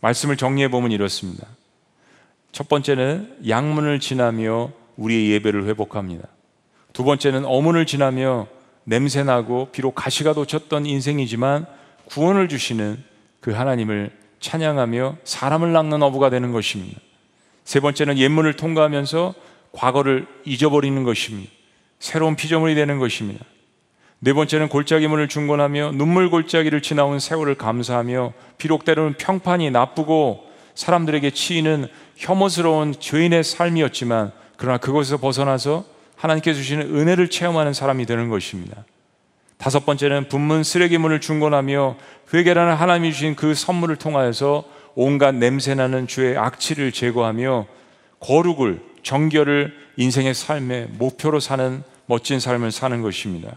[0.00, 1.46] 말씀을 정리해 보면 이렇습니다.
[2.52, 6.28] 첫 번째는 양문을 지나며 우리의 예배를 회복합니다.
[6.92, 8.46] 두 번째는 어문을 지나며
[8.84, 11.66] 냄새나고 비록 가시가 돋쳤던 인생이지만
[12.06, 13.02] 구원을 주시는
[13.40, 14.10] 그 하나님을
[14.40, 16.98] 찬양하며 사람을 낚는 어부가 되는 것입니다.
[17.64, 19.34] 세 번째는 옛문을 통과하면서
[19.72, 21.52] 과거를 잊어버리는 것입니다.
[21.98, 23.44] 새로운 피조물이 되는 것입니다.
[24.20, 31.88] 네 번째는 골짜기문을 중건하며 눈물 골짜기를 지나온 세월을 감사하며 비록 때로는 평판이 나쁘고 사람들에게 치이는
[32.16, 35.84] 혐오스러운 죄인의 삶이었지만 그러나 그것에서 벗어나서
[36.16, 38.84] 하나님께 주시는 은혜를 체험하는 사람이 되는 것입니다.
[39.56, 41.96] 다섯 번째는 분문 쓰레기문을 중건하며
[42.32, 47.66] 회개라는 하나님이 주신 그 선물을 통하여서 온갖 냄새나는 죄의 악취를 제거하며
[48.20, 53.56] 거룩을 정결을 인생의 삶의 목표로 사는 멋진 삶을 사는 것입니다.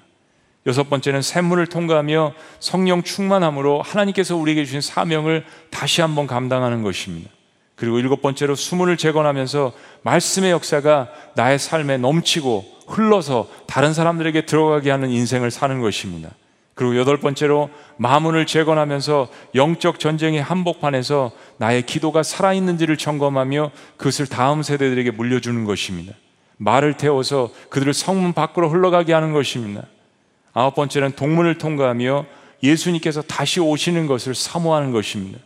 [0.68, 7.30] 여섯 번째는 샘물을 통과하며 성령 충만함으로 하나님께서 우리에게 주신 사명을 다시 한번 감당하는 것입니다.
[7.76, 15.10] 그리고 일곱 번째로 수문을 재건하면서 말씀의 역사가 나의 삶에 넘치고 흘러서 다른 사람들에게 들어가게 하는
[15.10, 16.30] 인생을 사는 것입니다.
[16.74, 25.12] 그리고 여덟 번째로 마문을 재건하면서 영적 전쟁의 한복판에서 나의 기도가 살아있는지를 점검하며 그것을 다음 세대들에게
[25.12, 26.14] 물려주는 것입니다.
[26.58, 29.84] 말을 태워서 그들을 성문 밖으로 흘러가게 하는 것입니다.
[30.54, 32.26] 아홉 번째는 동문을 통과하며
[32.64, 35.40] 예수님께서 다시 오시는 것을 사모하는 것입니다.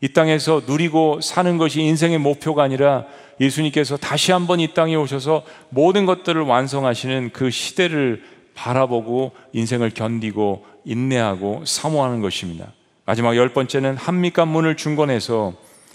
[0.00, 3.06] 이 땅에서 누리고 사는 것이 인생의 목표가 아니라
[3.40, 8.22] 예수님께서 다시 한번 이 땅에 오셔서 모든 것들을 완성하시는 그 시대를
[8.56, 12.72] 바라보고 인생을 견디고 인내하고 사모하는 것입니다.
[13.04, 15.54] 마지막 열 번째는 한밑간 문을 중건해서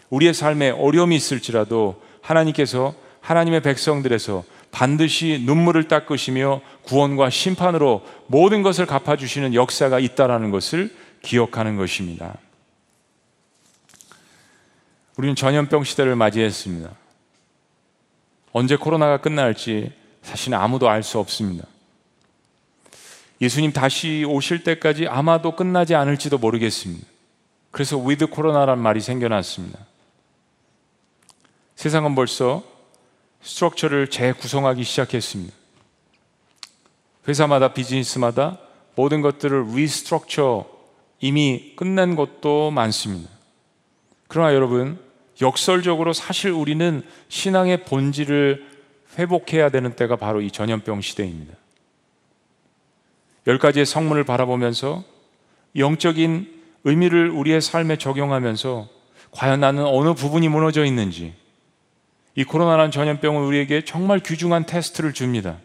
[0.09, 9.53] 우리의 삶에 어려움이 있을지라도 하나님께서 하나님의 백성들에서 반드시 눈물을 닦으시며 구원과 심판으로 모든 것을 갚아주시는
[9.53, 12.37] 역사가 있다라는 것을 기억하는 것입니다.
[15.17, 16.89] 우리는 전염병 시대를 맞이했습니다.
[18.53, 21.65] 언제 코로나가 끝날지 사실은 아무도 알 수 없습니다.
[23.41, 27.07] 예수님 다시 오실 때까지 아마도 끝나지 않을지도 모르겠습니다.
[27.71, 29.79] 그래서 위드 코로나란 말이 생겨났습니다.
[31.75, 32.63] 세상은 벌써
[33.41, 35.55] structure를 재구성하기 시작했습니다.
[37.27, 38.59] 회사마다 비즈니스마다
[38.95, 40.67] 모든 것들을 restructure
[41.19, 43.29] 이미 끝낸 것도 많습니다.
[44.27, 44.99] 그러나 여러분,
[45.41, 48.69] 역설적으로 사실 우리는 신앙의 본질을
[49.17, 51.60] 회복해야 되는 때가 바로 이 전염병 시대입니다.
[53.47, 55.03] 열 가지의 성문을 바라보면서
[55.75, 58.87] 영적인 의미를 우리의 삶에 적용하면서
[59.31, 61.33] 과연 나는 어느 부분이 무너져 있는지
[62.35, 65.57] 이 코로나라는 전염병은 우리에게 정말 귀중한 테스트를 줍니다.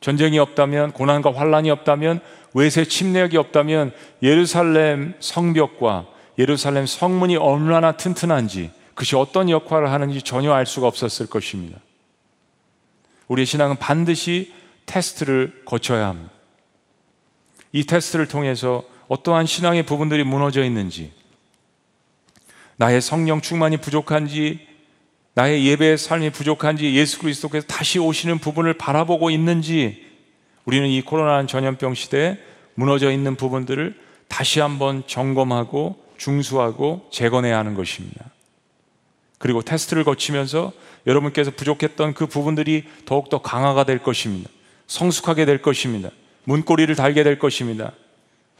[0.00, 2.20] 전쟁이 없다면 고난과 환란이 없다면
[2.54, 6.06] 외세 침략이 없다면 예루살렘 성벽과
[6.38, 11.78] 예루살렘 성문이 얼마나 튼튼한지 그것이 어떤 역할을 하는지 전혀 알 수가 없었을 것입니다.
[13.28, 14.52] 우리의 신앙은 반드시
[14.86, 16.32] 테스트를 거쳐야 합니다.
[17.72, 21.12] 이 테스트를 통해서 어떠한 신앙의 부분들이 무너져 있는지,
[22.76, 24.66] 나의 성령 충만이 부족한지,
[25.34, 30.06] 나의 예배의 삶이 부족한지, 예수 그리스도께서 다시 오시는 부분을 바라보고 있는지,
[30.64, 32.38] 우리는 이 코로나 전염병 시대에
[32.74, 33.98] 무너져 있는 부분들을
[34.28, 38.26] 다시 한번 점검하고 중수하고 재건해야 하는 것입니다.
[39.38, 40.72] 그리고 테스트를 거치면서
[41.06, 44.48] 여러분께서 부족했던 그 부분들이 더욱더 강화가 될 것입니다.
[44.86, 46.10] 성숙하게 될 것입니다.
[46.44, 47.92] 문고리를 달게 될 것입니다.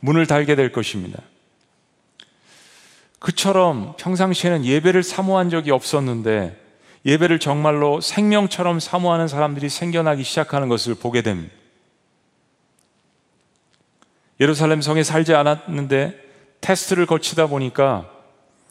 [0.01, 1.21] 문을 달게 될 것입니다.
[3.19, 6.61] 그처럼 평상시에는 예배를 사모한 적이 없었는데
[7.07, 11.55] 예배를 정말로 생명처럼 사모하는 사람들이 생겨나기 시작하는 것을 보게 됩니다.
[14.41, 16.21] 예루살렘 성에 살지 않았는데
[16.61, 18.11] 테스트를 거치다 보니까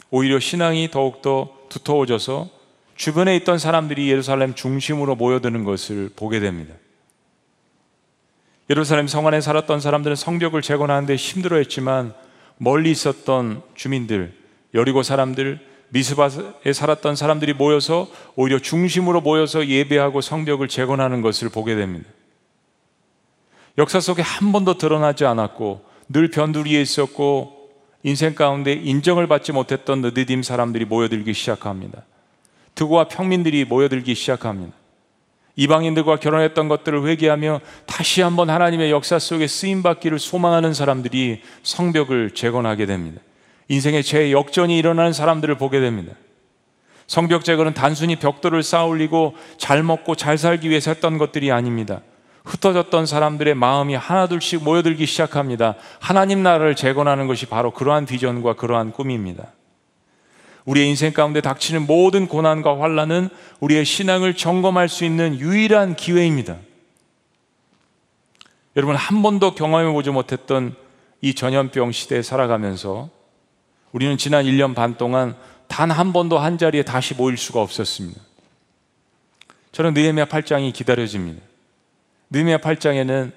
[0.09, 2.49] 오히려 신앙이 더욱더 두터워져서
[2.95, 6.75] 주변에 있던 사람들이 예루살렘 중심으로 모여드는 것을 보게 됩니다.
[8.69, 12.13] 예루살렘 성 안에 살았던 사람들은 성벽을 재건하는데 힘들어했지만
[12.57, 14.33] 멀리 있었던 주민들,
[14.73, 15.59] 여리고 사람들,
[15.89, 22.07] 미스바에 살았던 사람들이 모여서 오히려 중심으로 모여서 예배하고 성벽을 재건하는 것을 보게 됩니다.
[23.77, 27.69] 역사 속에 한 번도 드러나지 않았고 늘 변두리에 있었고
[28.03, 32.03] 인생 가운데 인정을 받지 못했던 느디딤 사람들이 모여들기 시작합니다.
[32.75, 34.73] 드고와 평민들이 모여들기 시작합니다.
[35.55, 42.85] 이방인들과 결혼했던 것들을 회개하며 다시 한번 하나님의 역사 속에 쓰임 받기를 소망하는 사람들이 성벽을 재건하게
[42.85, 43.21] 됩니다.
[43.67, 46.13] 인생의 재역전이 일어나는 사람들을 보게 됩니다.
[47.07, 52.01] 성벽 재건은 단순히 벽돌을 쌓아 올리고 잘 먹고 잘 살기 위해서 했던 것들이 아닙니다.
[52.45, 55.75] 흩어졌던 사람들의 마음이 하나둘씩 모여들기 시작합니다.
[55.99, 59.51] 하나님 나라를 재건하는 것이 바로 그러한 비전과 그러한 꿈입니다.
[60.65, 66.57] 우리의 인생 가운데 닥치는 모든 고난과 환란은 우리의 신앙을 점검할 수 있는 유일한 기회입니다.
[68.75, 70.75] 여러분 한 번도 경험해 보지 못했던
[71.21, 73.09] 이 전염병 시대에 살아가면서
[73.91, 75.35] 우리는 지난 1년 반 동안
[75.67, 78.19] 단 한 번도 한 자리에 다시 모일 수가 없었습니다.
[79.71, 81.41] 저는 느헤미야 8장이 기다려집니다.
[82.29, 83.31] 느헤미야 8장에는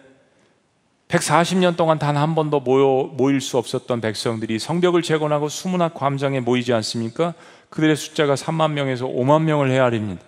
[1.14, 6.72] 140년 동안 단 한 번도 모여, 모일 수 없었던 백성들이 성벽을 재건하고 수문학 광장에 모이지
[6.72, 7.34] 않습니까?
[7.70, 10.22] 그들의 숫자가 3만 명에서 5만 명을 헤아립니다.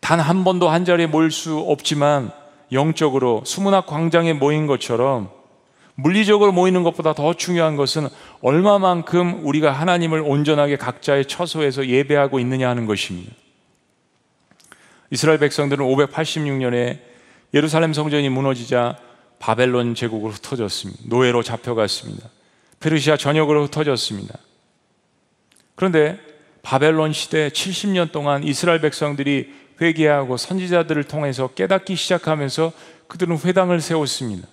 [0.00, 2.30] 단 한 번도 한 자리에 모일 수 없지만
[2.72, 5.30] 영적으로 수문학 광장에 모인 것처럼
[5.94, 8.08] 물리적으로 모이는 것보다 더 중요한 것은
[8.42, 13.32] 얼마만큼 우리가 하나님을 온전하게 각자의 처소에서 예배하고 있느냐 하는 것입니다.
[15.10, 17.13] 이스라엘 백성들은 586년에
[17.54, 18.98] 예루살렘 성전이 무너지자
[19.38, 21.02] 바벨론 제국으로 흩어졌습니다.
[21.06, 22.28] 노예로 잡혀갔습니다.
[22.80, 24.36] 페르시아 전역으로 흩어졌습니다.
[25.74, 26.18] 그런데
[26.62, 32.72] 바벨론 시대 70년 동안 이스라엘 백성들이 회개하고 선지자들을 통해서 깨닫기 시작하면서
[33.06, 34.48] 그들은 회당을 세웠습니다.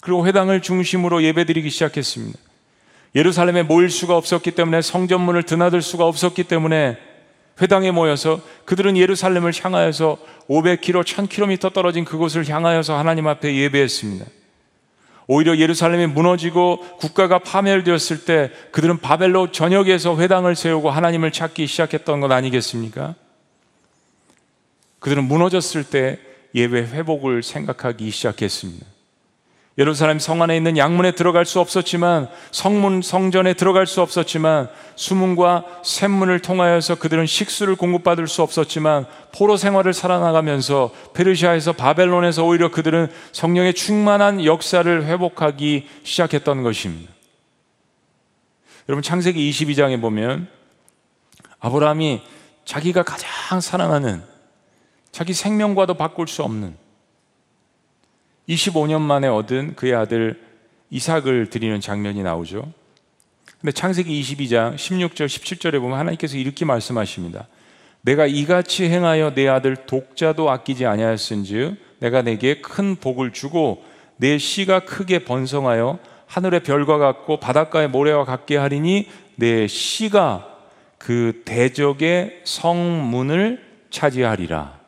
[0.00, 2.38] 그리고 회당을 중심으로 예배드리기 시작했습니다.
[3.14, 6.98] 예루살렘에 모일 수가 없었기 때문에 성전문을 드나들 수가 없었기 때문에
[7.60, 14.24] 회당에 모여서 그들은 예루살렘을 향하여서 500km, 1000km 떨어진 그곳을 향하여서 하나님 앞에 예배했습니다.
[15.26, 22.32] 오히려 예루살렘이 무너지고 국가가 파멸되었을 때 그들은 바벨로 전역에서 회당을 세우고 하나님을 찾기 시작했던 것
[22.32, 23.14] 아니겠습니까?
[25.00, 26.18] 그들은 무너졌을 때
[26.54, 28.86] 예배 회복을 생각하기 시작했습니다.
[29.78, 36.40] 예루살렘 성 안에 있는 양문에 들어갈 수 없었지만 성문 성전에 들어갈 수 없었지만 수문과 샘문을
[36.40, 44.44] 통하여서 그들은 식수를 공급받을 수 없었지만 포로 생활을 살아나가면서 페르시아에서 바벨론에서 오히려 그들은 성령의 충만한
[44.44, 47.12] 역사를 회복하기 시작했던 것입니다.
[48.88, 50.48] 여러분 창세기 22장에 보면
[51.60, 52.22] 아브라함이
[52.64, 54.24] 자기가 가장 사랑하는
[55.12, 56.87] 자기 생명과도 바꿀 수 없는
[58.48, 60.40] 25년 만에 얻은 그의 아들
[60.90, 62.72] 이삭을 드리는 장면이 나오죠.
[63.60, 67.48] 근데 창세기 22장 16절 17절에 보면 하나님께서 이렇게 말씀하십니다.
[68.02, 73.84] 내가 이같이 행하여 내 아들 독자도 아끼지 아니하였은즉 내가 내게 큰 복을 주고
[74.16, 80.56] 내 씨가 크게 번성하여 하늘의 별과 같고 바닷가의 모래와 같게 하리니 내 씨가
[80.98, 84.78] 그 대적의 성문을 차지하리라.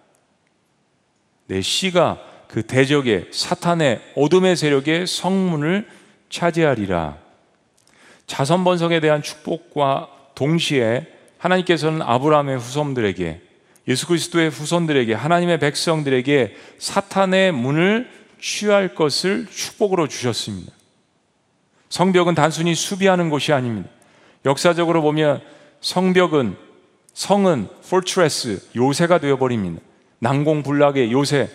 [1.47, 5.87] 내 씨가 그 대적의 사탄의 어둠의 세력의 성문을
[6.31, 7.17] 차지하리라.
[8.27, 11.07] 자선 번성에 대한 축복과 동시에
[11.39, 13.41] 하나님께서는 아브라함의 후손들에게
[13.87, 20.73] 예수 그리스도의 후손들에게 하나님의 백성들에게 사탄의 문을 취할 것을 축복으로 주셨습니다.
[21.89, 23.89] 성벽은 단순히 수비하는 곳이 아닙니다.
[24.45, 25.41] 역사적으로 보면
[25.83, 26.57] 성벽은
[27.15, 29.81] 성은 fortress 요새가 되어 버립니다.
[30.19, 31.49] 난공불락의 요새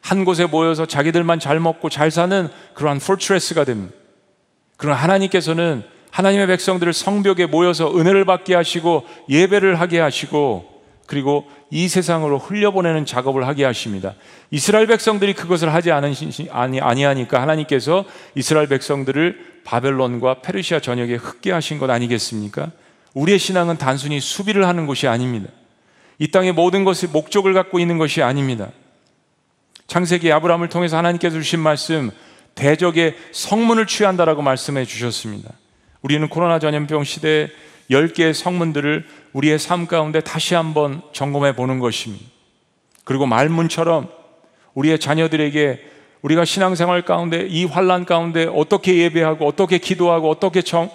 [0.00, 3.94] 한 곳에 모여서 자기들만 잘 먹고 잘 사는 그러한 포트레스가 됩니다.
[4.76, 10.68] 그러나 하나님께서는 하나님의 백성들을 성벽에 모여서 은혜를 받게 하시고 예배를 하게 하시고
[11.06, 14.14] 그리고 이 세상으로 흘려보내는 작업을 하게 하십니다.
[14.50, 22.70] 이스라엘 백성들이 그것을 하지 아니하니까 하나님께서 이스라엘 백성들을 바벨론과 페르시아 전역에 흩게 하신 것 아니겠습니까?
[23.14, 25.48] 우리의 신앙은 단순히 수비를 하는 것이 아닙니다.
[26.18, 28.68] 이 땅의 모든 것이 목적을 갖고 있는 것이 아닙니다.
[29.90, 32.12] 창세기 아브라함을 통해서 하나님께서 주신 말씀
[32.54, 35.50] 대적의 성문을 취한다라고 말씀해 주셨습니다.
[36.00, 37.48] 우리는 코로나 전염병 시대에
[37.90, 42.24] 10개의 성문들을 우리의 삶 가운데 다시 한번 점검해 보는 것입니다.
[43.02, 44.08] 그리고 말문처럼
[44.74, 45.84] 우리의 자녀들에게
[46.22, 50.88] 우리가 신앙생활 가운데 이 환란 가운데 어떻게 예배하고 어떻게 기도하고 어떻게 정,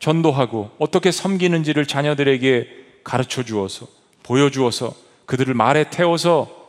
[0.00, 2.68] 전도하고 어떻게 섬기는지를 자녀들에게
[3.04, 3.86] 가르쳐 주어서
[4.24, 4.92] 보여주어서
[5.26, 6.63] 그들을 말에 태워서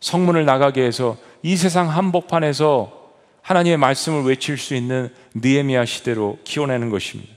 [0.00, 2.92] 성문을 나가게 해서 이 세상 한복판에서
[3.42, 7.32] 하나님의 말씀을 외칠 수 있는 느에미아 시대로 키워내는 것입니다.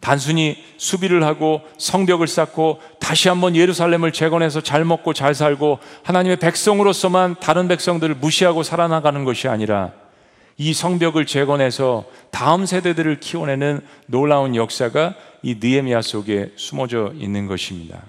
[0.00, 7.36] 단순히 수비를 하고 성벽을 쌓고 다시 한번 예루살렘을 재건해서 잘 먹고 잘 살고 하나님의 백성으로서만
[7.40, 9.92] 다른 백성들을 무시하고 살아나가는 것이 아니라
[10.56, 18.02] 이 성벽을 재건해서 다음 세대들을 키워내는 놀라운 역사가 이 느헤미야 속에 숨어져 있는 것입니다.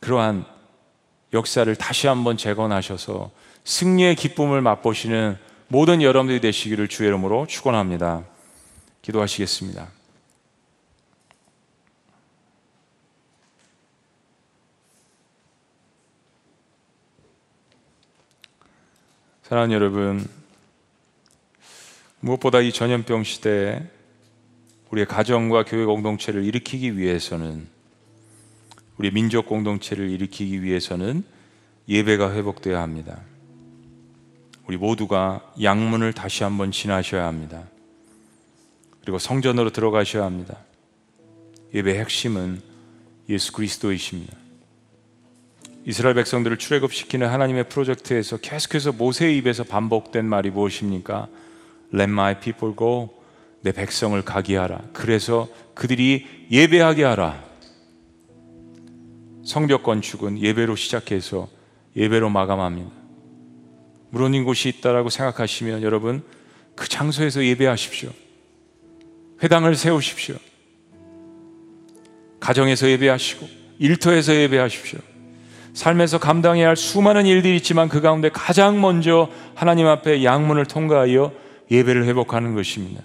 [0.00, 0.44] 그러한
[1.32, 3.30] 역사를 다시 한번 재건하셔서
[3.64, 8.24] 승리의 기쁨을 맛보시는 모든 여러분들이 되시기를 주의 이름으로 축원합니다.
[9.00, 9.88] 기도하시겠습니다.
[19.44, 20.26] 사랑하는 여러분,
[22.20, 23.82] 무엇보다 이 전염병 시대에
[24.90, 27.66] 우리의 가정과 교회 공동체를 일으키기 위해서는
[29.02, 31.24] 우리 민족 공동체를 일으키기 위해서는
[31.88, 33.20] 예배가 회복되어야 합니다.
[34.68, 37.64] 우리 모두가 양문을 다시 한번 지나셔야 합니다.
[39.00, 40.56] 그리고 성전으로 들어가셔야 합니다.
[41.74, 42.62] 예배 핵심은
[43.28, 44.36] 예수 그리스도이십니다.
[45.84, 51.26] 이스라엘 백성들을 출애굽시키는 하나님의 프로젝트에서 계속해서 모세의 입에서 반복된 말이 무엇입니까?
[51.92, 53.08] Let my people go.
[53.62, 54.80] 내 백성을 가게 하라.
[54.92, 57.51] 그래서 그들이 예배하게 하라.
[59.44, 61.48] 성벽 건축은 예배로 시작해서
[61.96, 62.90] 예배로 마감합니다.
[64.10, 66.22] 무너진 곳이 있다라고 생각하시면 여러분
[66.74, 68.10] 그 장소에서 예배하십시오.
[69.42, 70.36] 회당을 세우십시오.
[72.40, 75.00] 가정에서 예배하시고 일터에서 예배하십시오.
[75.74, 81.32] 삶에서 감당해야 할 수많은 일들이 있지만 그 가운데 가장 먼저 하나님 앞에 양문을 통과하여
[81.70, 83.02] 예배를 회복하는 것입니다.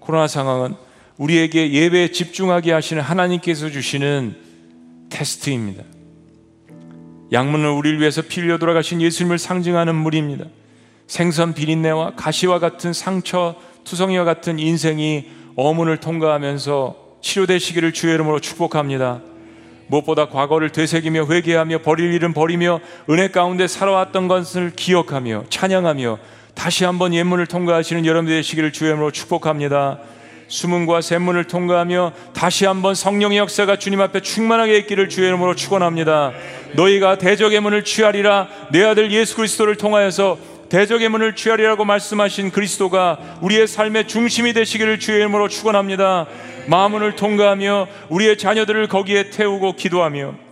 [0.00, 0.74] 코로나 상황은
[1.18, 4.45] 우리에게 예배에 집중하게 하시는 하나님께서 주시는
[5.10, 5.84] 테스트입니다.
[7.32, 10.44] 양문은 우리를 위해서 피 흘려 돌아가신 예수님을 상징하는 물입니다.
[11.06, 19.22] 생선 비린내와 가시와 같은 상처, 투성이와 같은 인생이 어문을 통과하면서 치료되시기를 주의 이름으로 축복합니다.
[19.88, 26.18] 무엇보다 과거를 되새기며 회개하며 버릴 일은 버리며 은혜 가운데 살아왔던 것을 기억하며 찬양하며
[26.54, 29.98] 다시 한번 예문을 통과하시는 여러분들 되시기를 주의 이름으로 축복합니다.
[30.48, 36.32] 수문과 샘문을 통과하며 다시 한번 성령의 역사가 주님 앞에 충만하게 있기를 주의 이름으로 축원합니다.
[36.74, 40.38] 너희가 대적의 문을 취하리라 내 아들 예수 그리스도를 통하여서
[40.68, 46.26] 대적의 문을 취하리라고 말씀하신 그리스도가 우리의 삶의 중심이 되시기를 주의 이름으로 축원합니다.
[46.68, 50.46] 마음을 통과하며 우리의 자녀들을 거기에 태우고 기도하며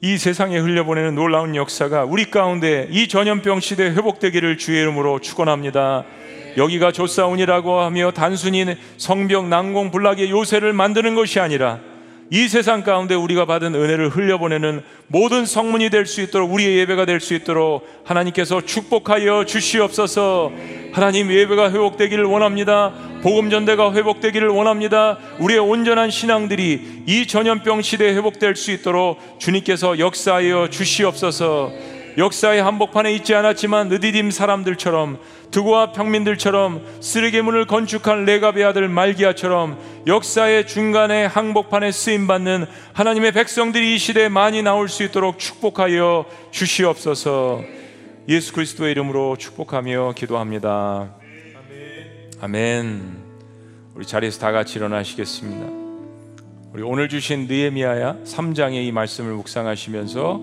[0.00, 6.04] 이 세상에 흘려보내는 놀라운 역사가 우리 가운데 이 전염병 시대 회복되기를 주의 이름으로 축원합니다.
[6.56, 8.64] 여기가 조사운이라고 하며 단순히
[8.96, 11.80] 성벽 난공 불락의 요새를 만드는 것이 아니라
[12.30, 17.20] 이 세상 가운데 우리가 받은 은혜를 흘려보내는 모든 성문이 될 수 있도록 우리의 예배가 될
[17.20, 20.50] 수 있도록 하나님께서 축복하여 주시옵소서
[20.92, 22.92] 하나님 예배가 회복되기를 원합니다.
[23.22, 25.18] 복음 전대가 회복되기를 원합니다.
[25.38, 31.72] 우리의 온전한 신앙들이 이 전염병 시대에 회복될 수 있도록 주님께서 역사하여 주시옵소서
[32.16, 35.18] 역사의 한복판에 있지 않았지만 느디딤 사람들처럼
[35.54, 43.98] 두고와 평민들처럼 쓰레기문을 건축한 레갑의 아들 말기야처럼 역사의 중간에 항복판에 쓰임 받는 하나님의 백성들이 이
[43.98, 47.62] 시대에 많이 나올 수 있도록 축복하여 주시옵소서.
[48.28, 51.14] 예수 그리스도의 이름으로 축복하며 기도합니다.
[52.40, 53.22] 아멘.
[53.94, 55.66] 우리 자리에서 다 같이 일어나시겠습니다.
[56.72, 60.40] 우리 오늘 주신 느헤미야야 3장의 이 말씀을 묵상하시면서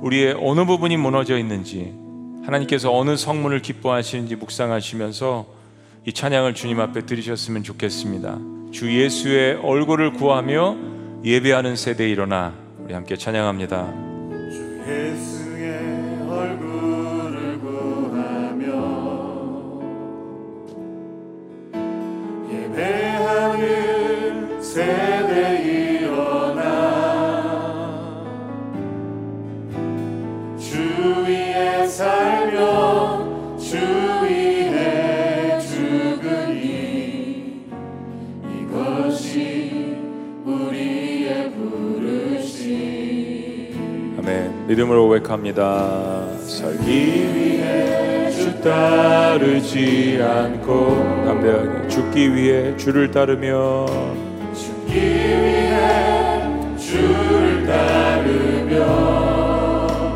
[0.00, 2.01] 우리의 어느 부분이 무너져 있는지
[2.44, 5.46] 하나님께서 어느 성문을 기뻐하시는지 묵상하시면서
[6.06, 8.38] 이 찬양을 주님 앞에 드리셨으면 좋겠습니다.
[8.72, 10.76] 주 예수의 얼굴을 구하며
[11.24, 13.94] 예배하는 세대에 일어나 우리 함께 찬양합니다.
[45.32, 46.26] 고백합니다.
[46.46, 53.86] 살기 위해 주 따르지 않고 담대하게 죽기 위해 주를 따르며
[54.54, 56.42] 죽기 위해
[56.78, 58.82] 주를 따르며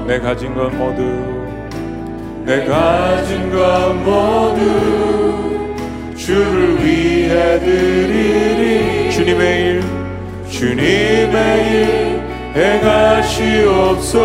[0.06, 1.02] 내 가진 것 모두
[2.44, 5.74] 내 가진 것 모두
[6.16, 9.10] 주를 위해 드리리.
[9.10, 9.82] 주님의 일
[10.50, 12.05] 주님의 일
[12.56, 14.16] 행하시옵소서.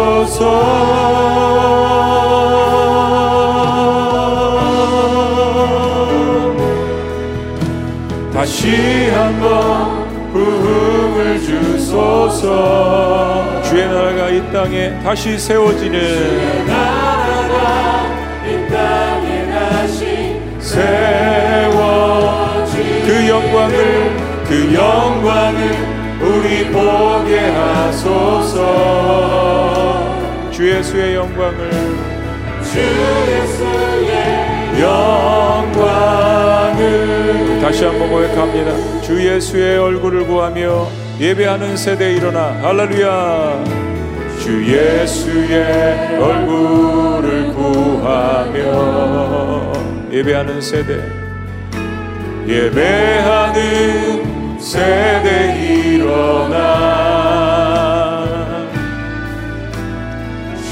[8.34, 12.42] 다시 한번 부흥을 주소서.
[13.64, 18.06] 주의 나라가 이 땅에 다시 세워지는 나라가
[18.48, 21.84] 이 땅에 다시 세워지
[23.06, 24.12] 그 영광을
[24.48, 25.91] 그 영광을
[26.52, 28.60] 우리 보게 하소서
[30.52, 31.72] 주 예수의 영광을
[32.62, 36.82] 주 예수의 영광을
[37.62, 39.02] 다시 한번 고백합니다.
[39.02, 40.90] 주 예수의 얼굴을 구하며
[41.22, 43.64] 예배하는 세대 일어나 할렐루야.
[44.42, 48.60] 주 예수의 얼굴을 구하며
[50.12, 51.00] 예배하는 세대
[52.46, 54.30] 예배하는
[54.60, 56.58] 세대 일어나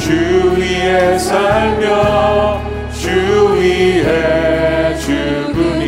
[0.01, 2.61] 주 위에 살며
[2.91, 5.85] 주 위에 죽으니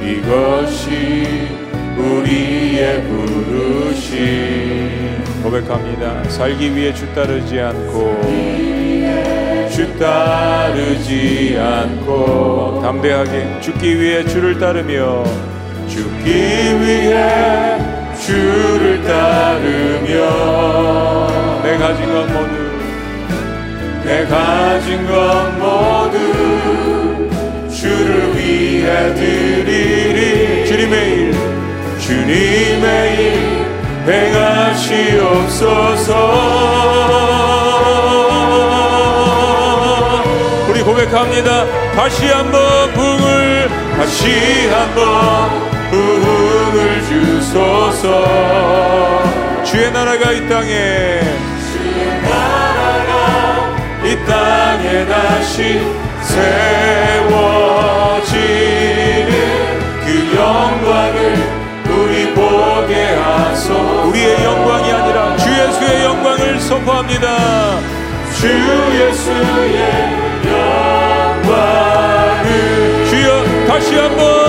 [0.00, 1.48] 이것이
[1.98, 4.20] 우리의 부르심
[5.42, 6.22] 고백합니다.
[6.30, 8.20] 살기 위해 주 따르지 않고
[9.70, 15.24] 주 따르지 않고 담대하게 죽기 위해 주를 따르며
[15.90, 16.30] 죽기
[16.80, 17.78] 위해
[18.16, 20.08] 주를 따르며
[21.64, 22.54] 내 가진 것 모두
[24.04, 26.16] 내 가진 것 모두
[27.68, 31.34] 주를 위해 드리리 주님의 일
[31.98, 32.86] 주님의
[33.18, 33.60] 일
[34.06, 35.60] 행하시옵소서
[40.68, 41.66] 우리 고백합니다.
[41.94, 48.04] 다시 한번 붕을 다시 한번 부흥을 주소서.
[49.64, 51.20] 주의 나라가 이 땅에.
[51.72, 55.80] 주의 나라가 이 땅에 다시
[56.22, 57.30] 세워지는
[60.04, 61.18] 그 영광을
[61.88, 67.80] 우리 보게 하소서 우리의 영광이 아니라 주 예수의 영광을 선포합니다.
[68.34, 69.80] 주 예수의
[70.46, 72.44] 영광을
[73.08, 74.39] 주여 다시 한번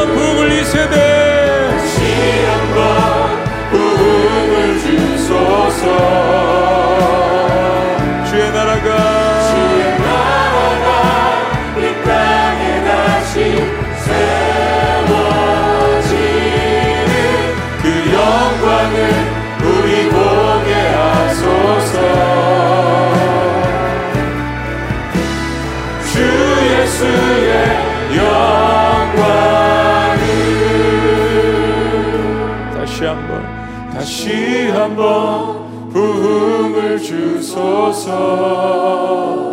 [34.81, 38.09] 한번 부흥을 주소서.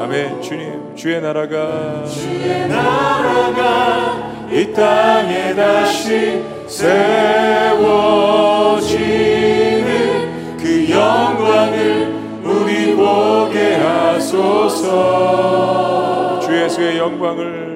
[0.03, 0.41] 아멘.
[0.41, 7.77] 주님 주의 나라가 주의 나라가 이 땅에 다시 세워지는
[10.57, 14.87] 그 영광을 우리 보게 하소서.
[16.41, 17.68] 주 예수의 영광을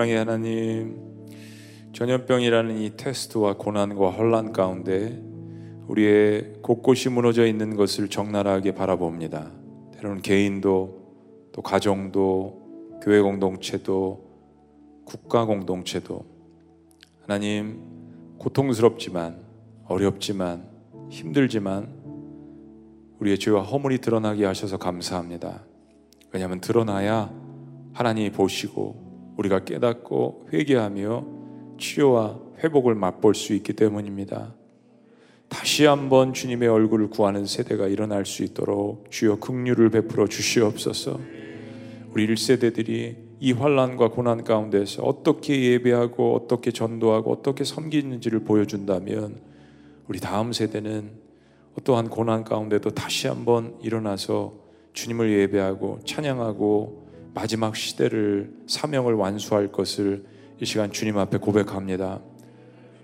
[0.00, 0.96] 사랑의 하나님,
[1.92, 5.22] 전염병이라는 이 테스트와 고난과 혼란 가운데
[5.88, 9.50] 우리의 곳곳이 무너져 있는 것을 적나라하게 바라봅니다.
[9.96, 14.24] 때로는 개인도 또 가정도 교회 공동체도
[15.04, 16.24] 국가 공동체도
[17.20, 17.82] 하나님
[18.38, 19.36] 고통스럽지만
[19.84, 20.66] 어렵지만
[21.10, 21.92] 힘들지만
[23.18, 25.62] 우리의 죄와 허물이 드러나게 하셔서 감사합니다.
[26.32, 27.30] 왜냐하면 드러나야
[27.92, 29.09] 하나님이 보시고
[29.40, 31.26] 우리가 깨닫고 회개하며
[31.78, 34.54] 치료와 회복을 맛볼 수 있기 때문입니다.
[35.48, 41.18] 다시 한번 주님의 얼굴을 구하는 세대가 일어날 수 있도록 주여 긍휼을 베풀어 주시옵소서.
[42.12, 49.40] 우리 1세대들이 이 환란과 고난 가운데서 어떻게 예배하고 어떻게 전도하고 어떻게 섬기는지를 보여준다면
[50.06, 51.10] 우리 다음 세대는
[51.78, 54.52] 어떠한 고난 가운데도 다시 한번 일어나서
[54.92, 60.24] 주님을 예배하고 찬양하고 마지막 시대를 사명을 완수할 것을
[60.60, 62.20] 이 시간 주님 앞에 고백합니다.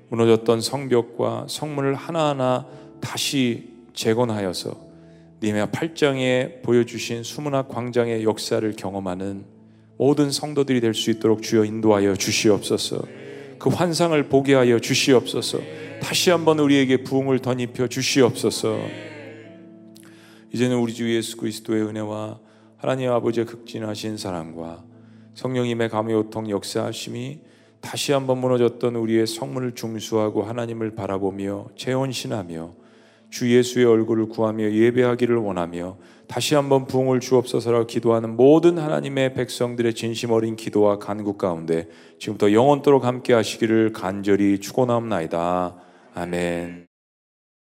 [0.08, 2.66] 무너졌던 성벽과 성문을 하나하나
[3.00, 4.86] 다시 재건하여서
[5.42, 9.44] 니메아 8장에 보여주신 수문학 광장의 역사를 경험하는
[9.98, 13.02] 모든 성도들이 될 수 있도록 주여 인도하여 주시옵소서.
[13.58, 15.58] 그 환상을 보게 하여 주시옵소서.
[16.00, 18.78] 다시 한번 우리에게 부흥을 덧입혀 주시옵소서.
[20.52, 22.38] 이제는 우리 주 예수 그리스도의 은혜와
[22.76, 24.84] 하나님 아버지의 극진하신 사랑과
[25.34, 27.40] 성령님의 감회오통 역사하심이
[27.80, 32.74] 다시 한번 무너졌던 우리의 성문을 중수하고 하나님을 바라보며 재혼신하며
[33.30, 35.96] 주 예수의 얼굴을 구하며 예배하기를 원하며
[36.28, 43.04] 다시 한번 부흥을 주옵소서라 기도하는 모든 하나님의 백성들의 진심 어린 기도와 간구 가운데 지금부터 영원토록
[43.04, 45.76] 함께 하시기를 간절히 축원합나이다.
[46.14, 46.86] 아멘.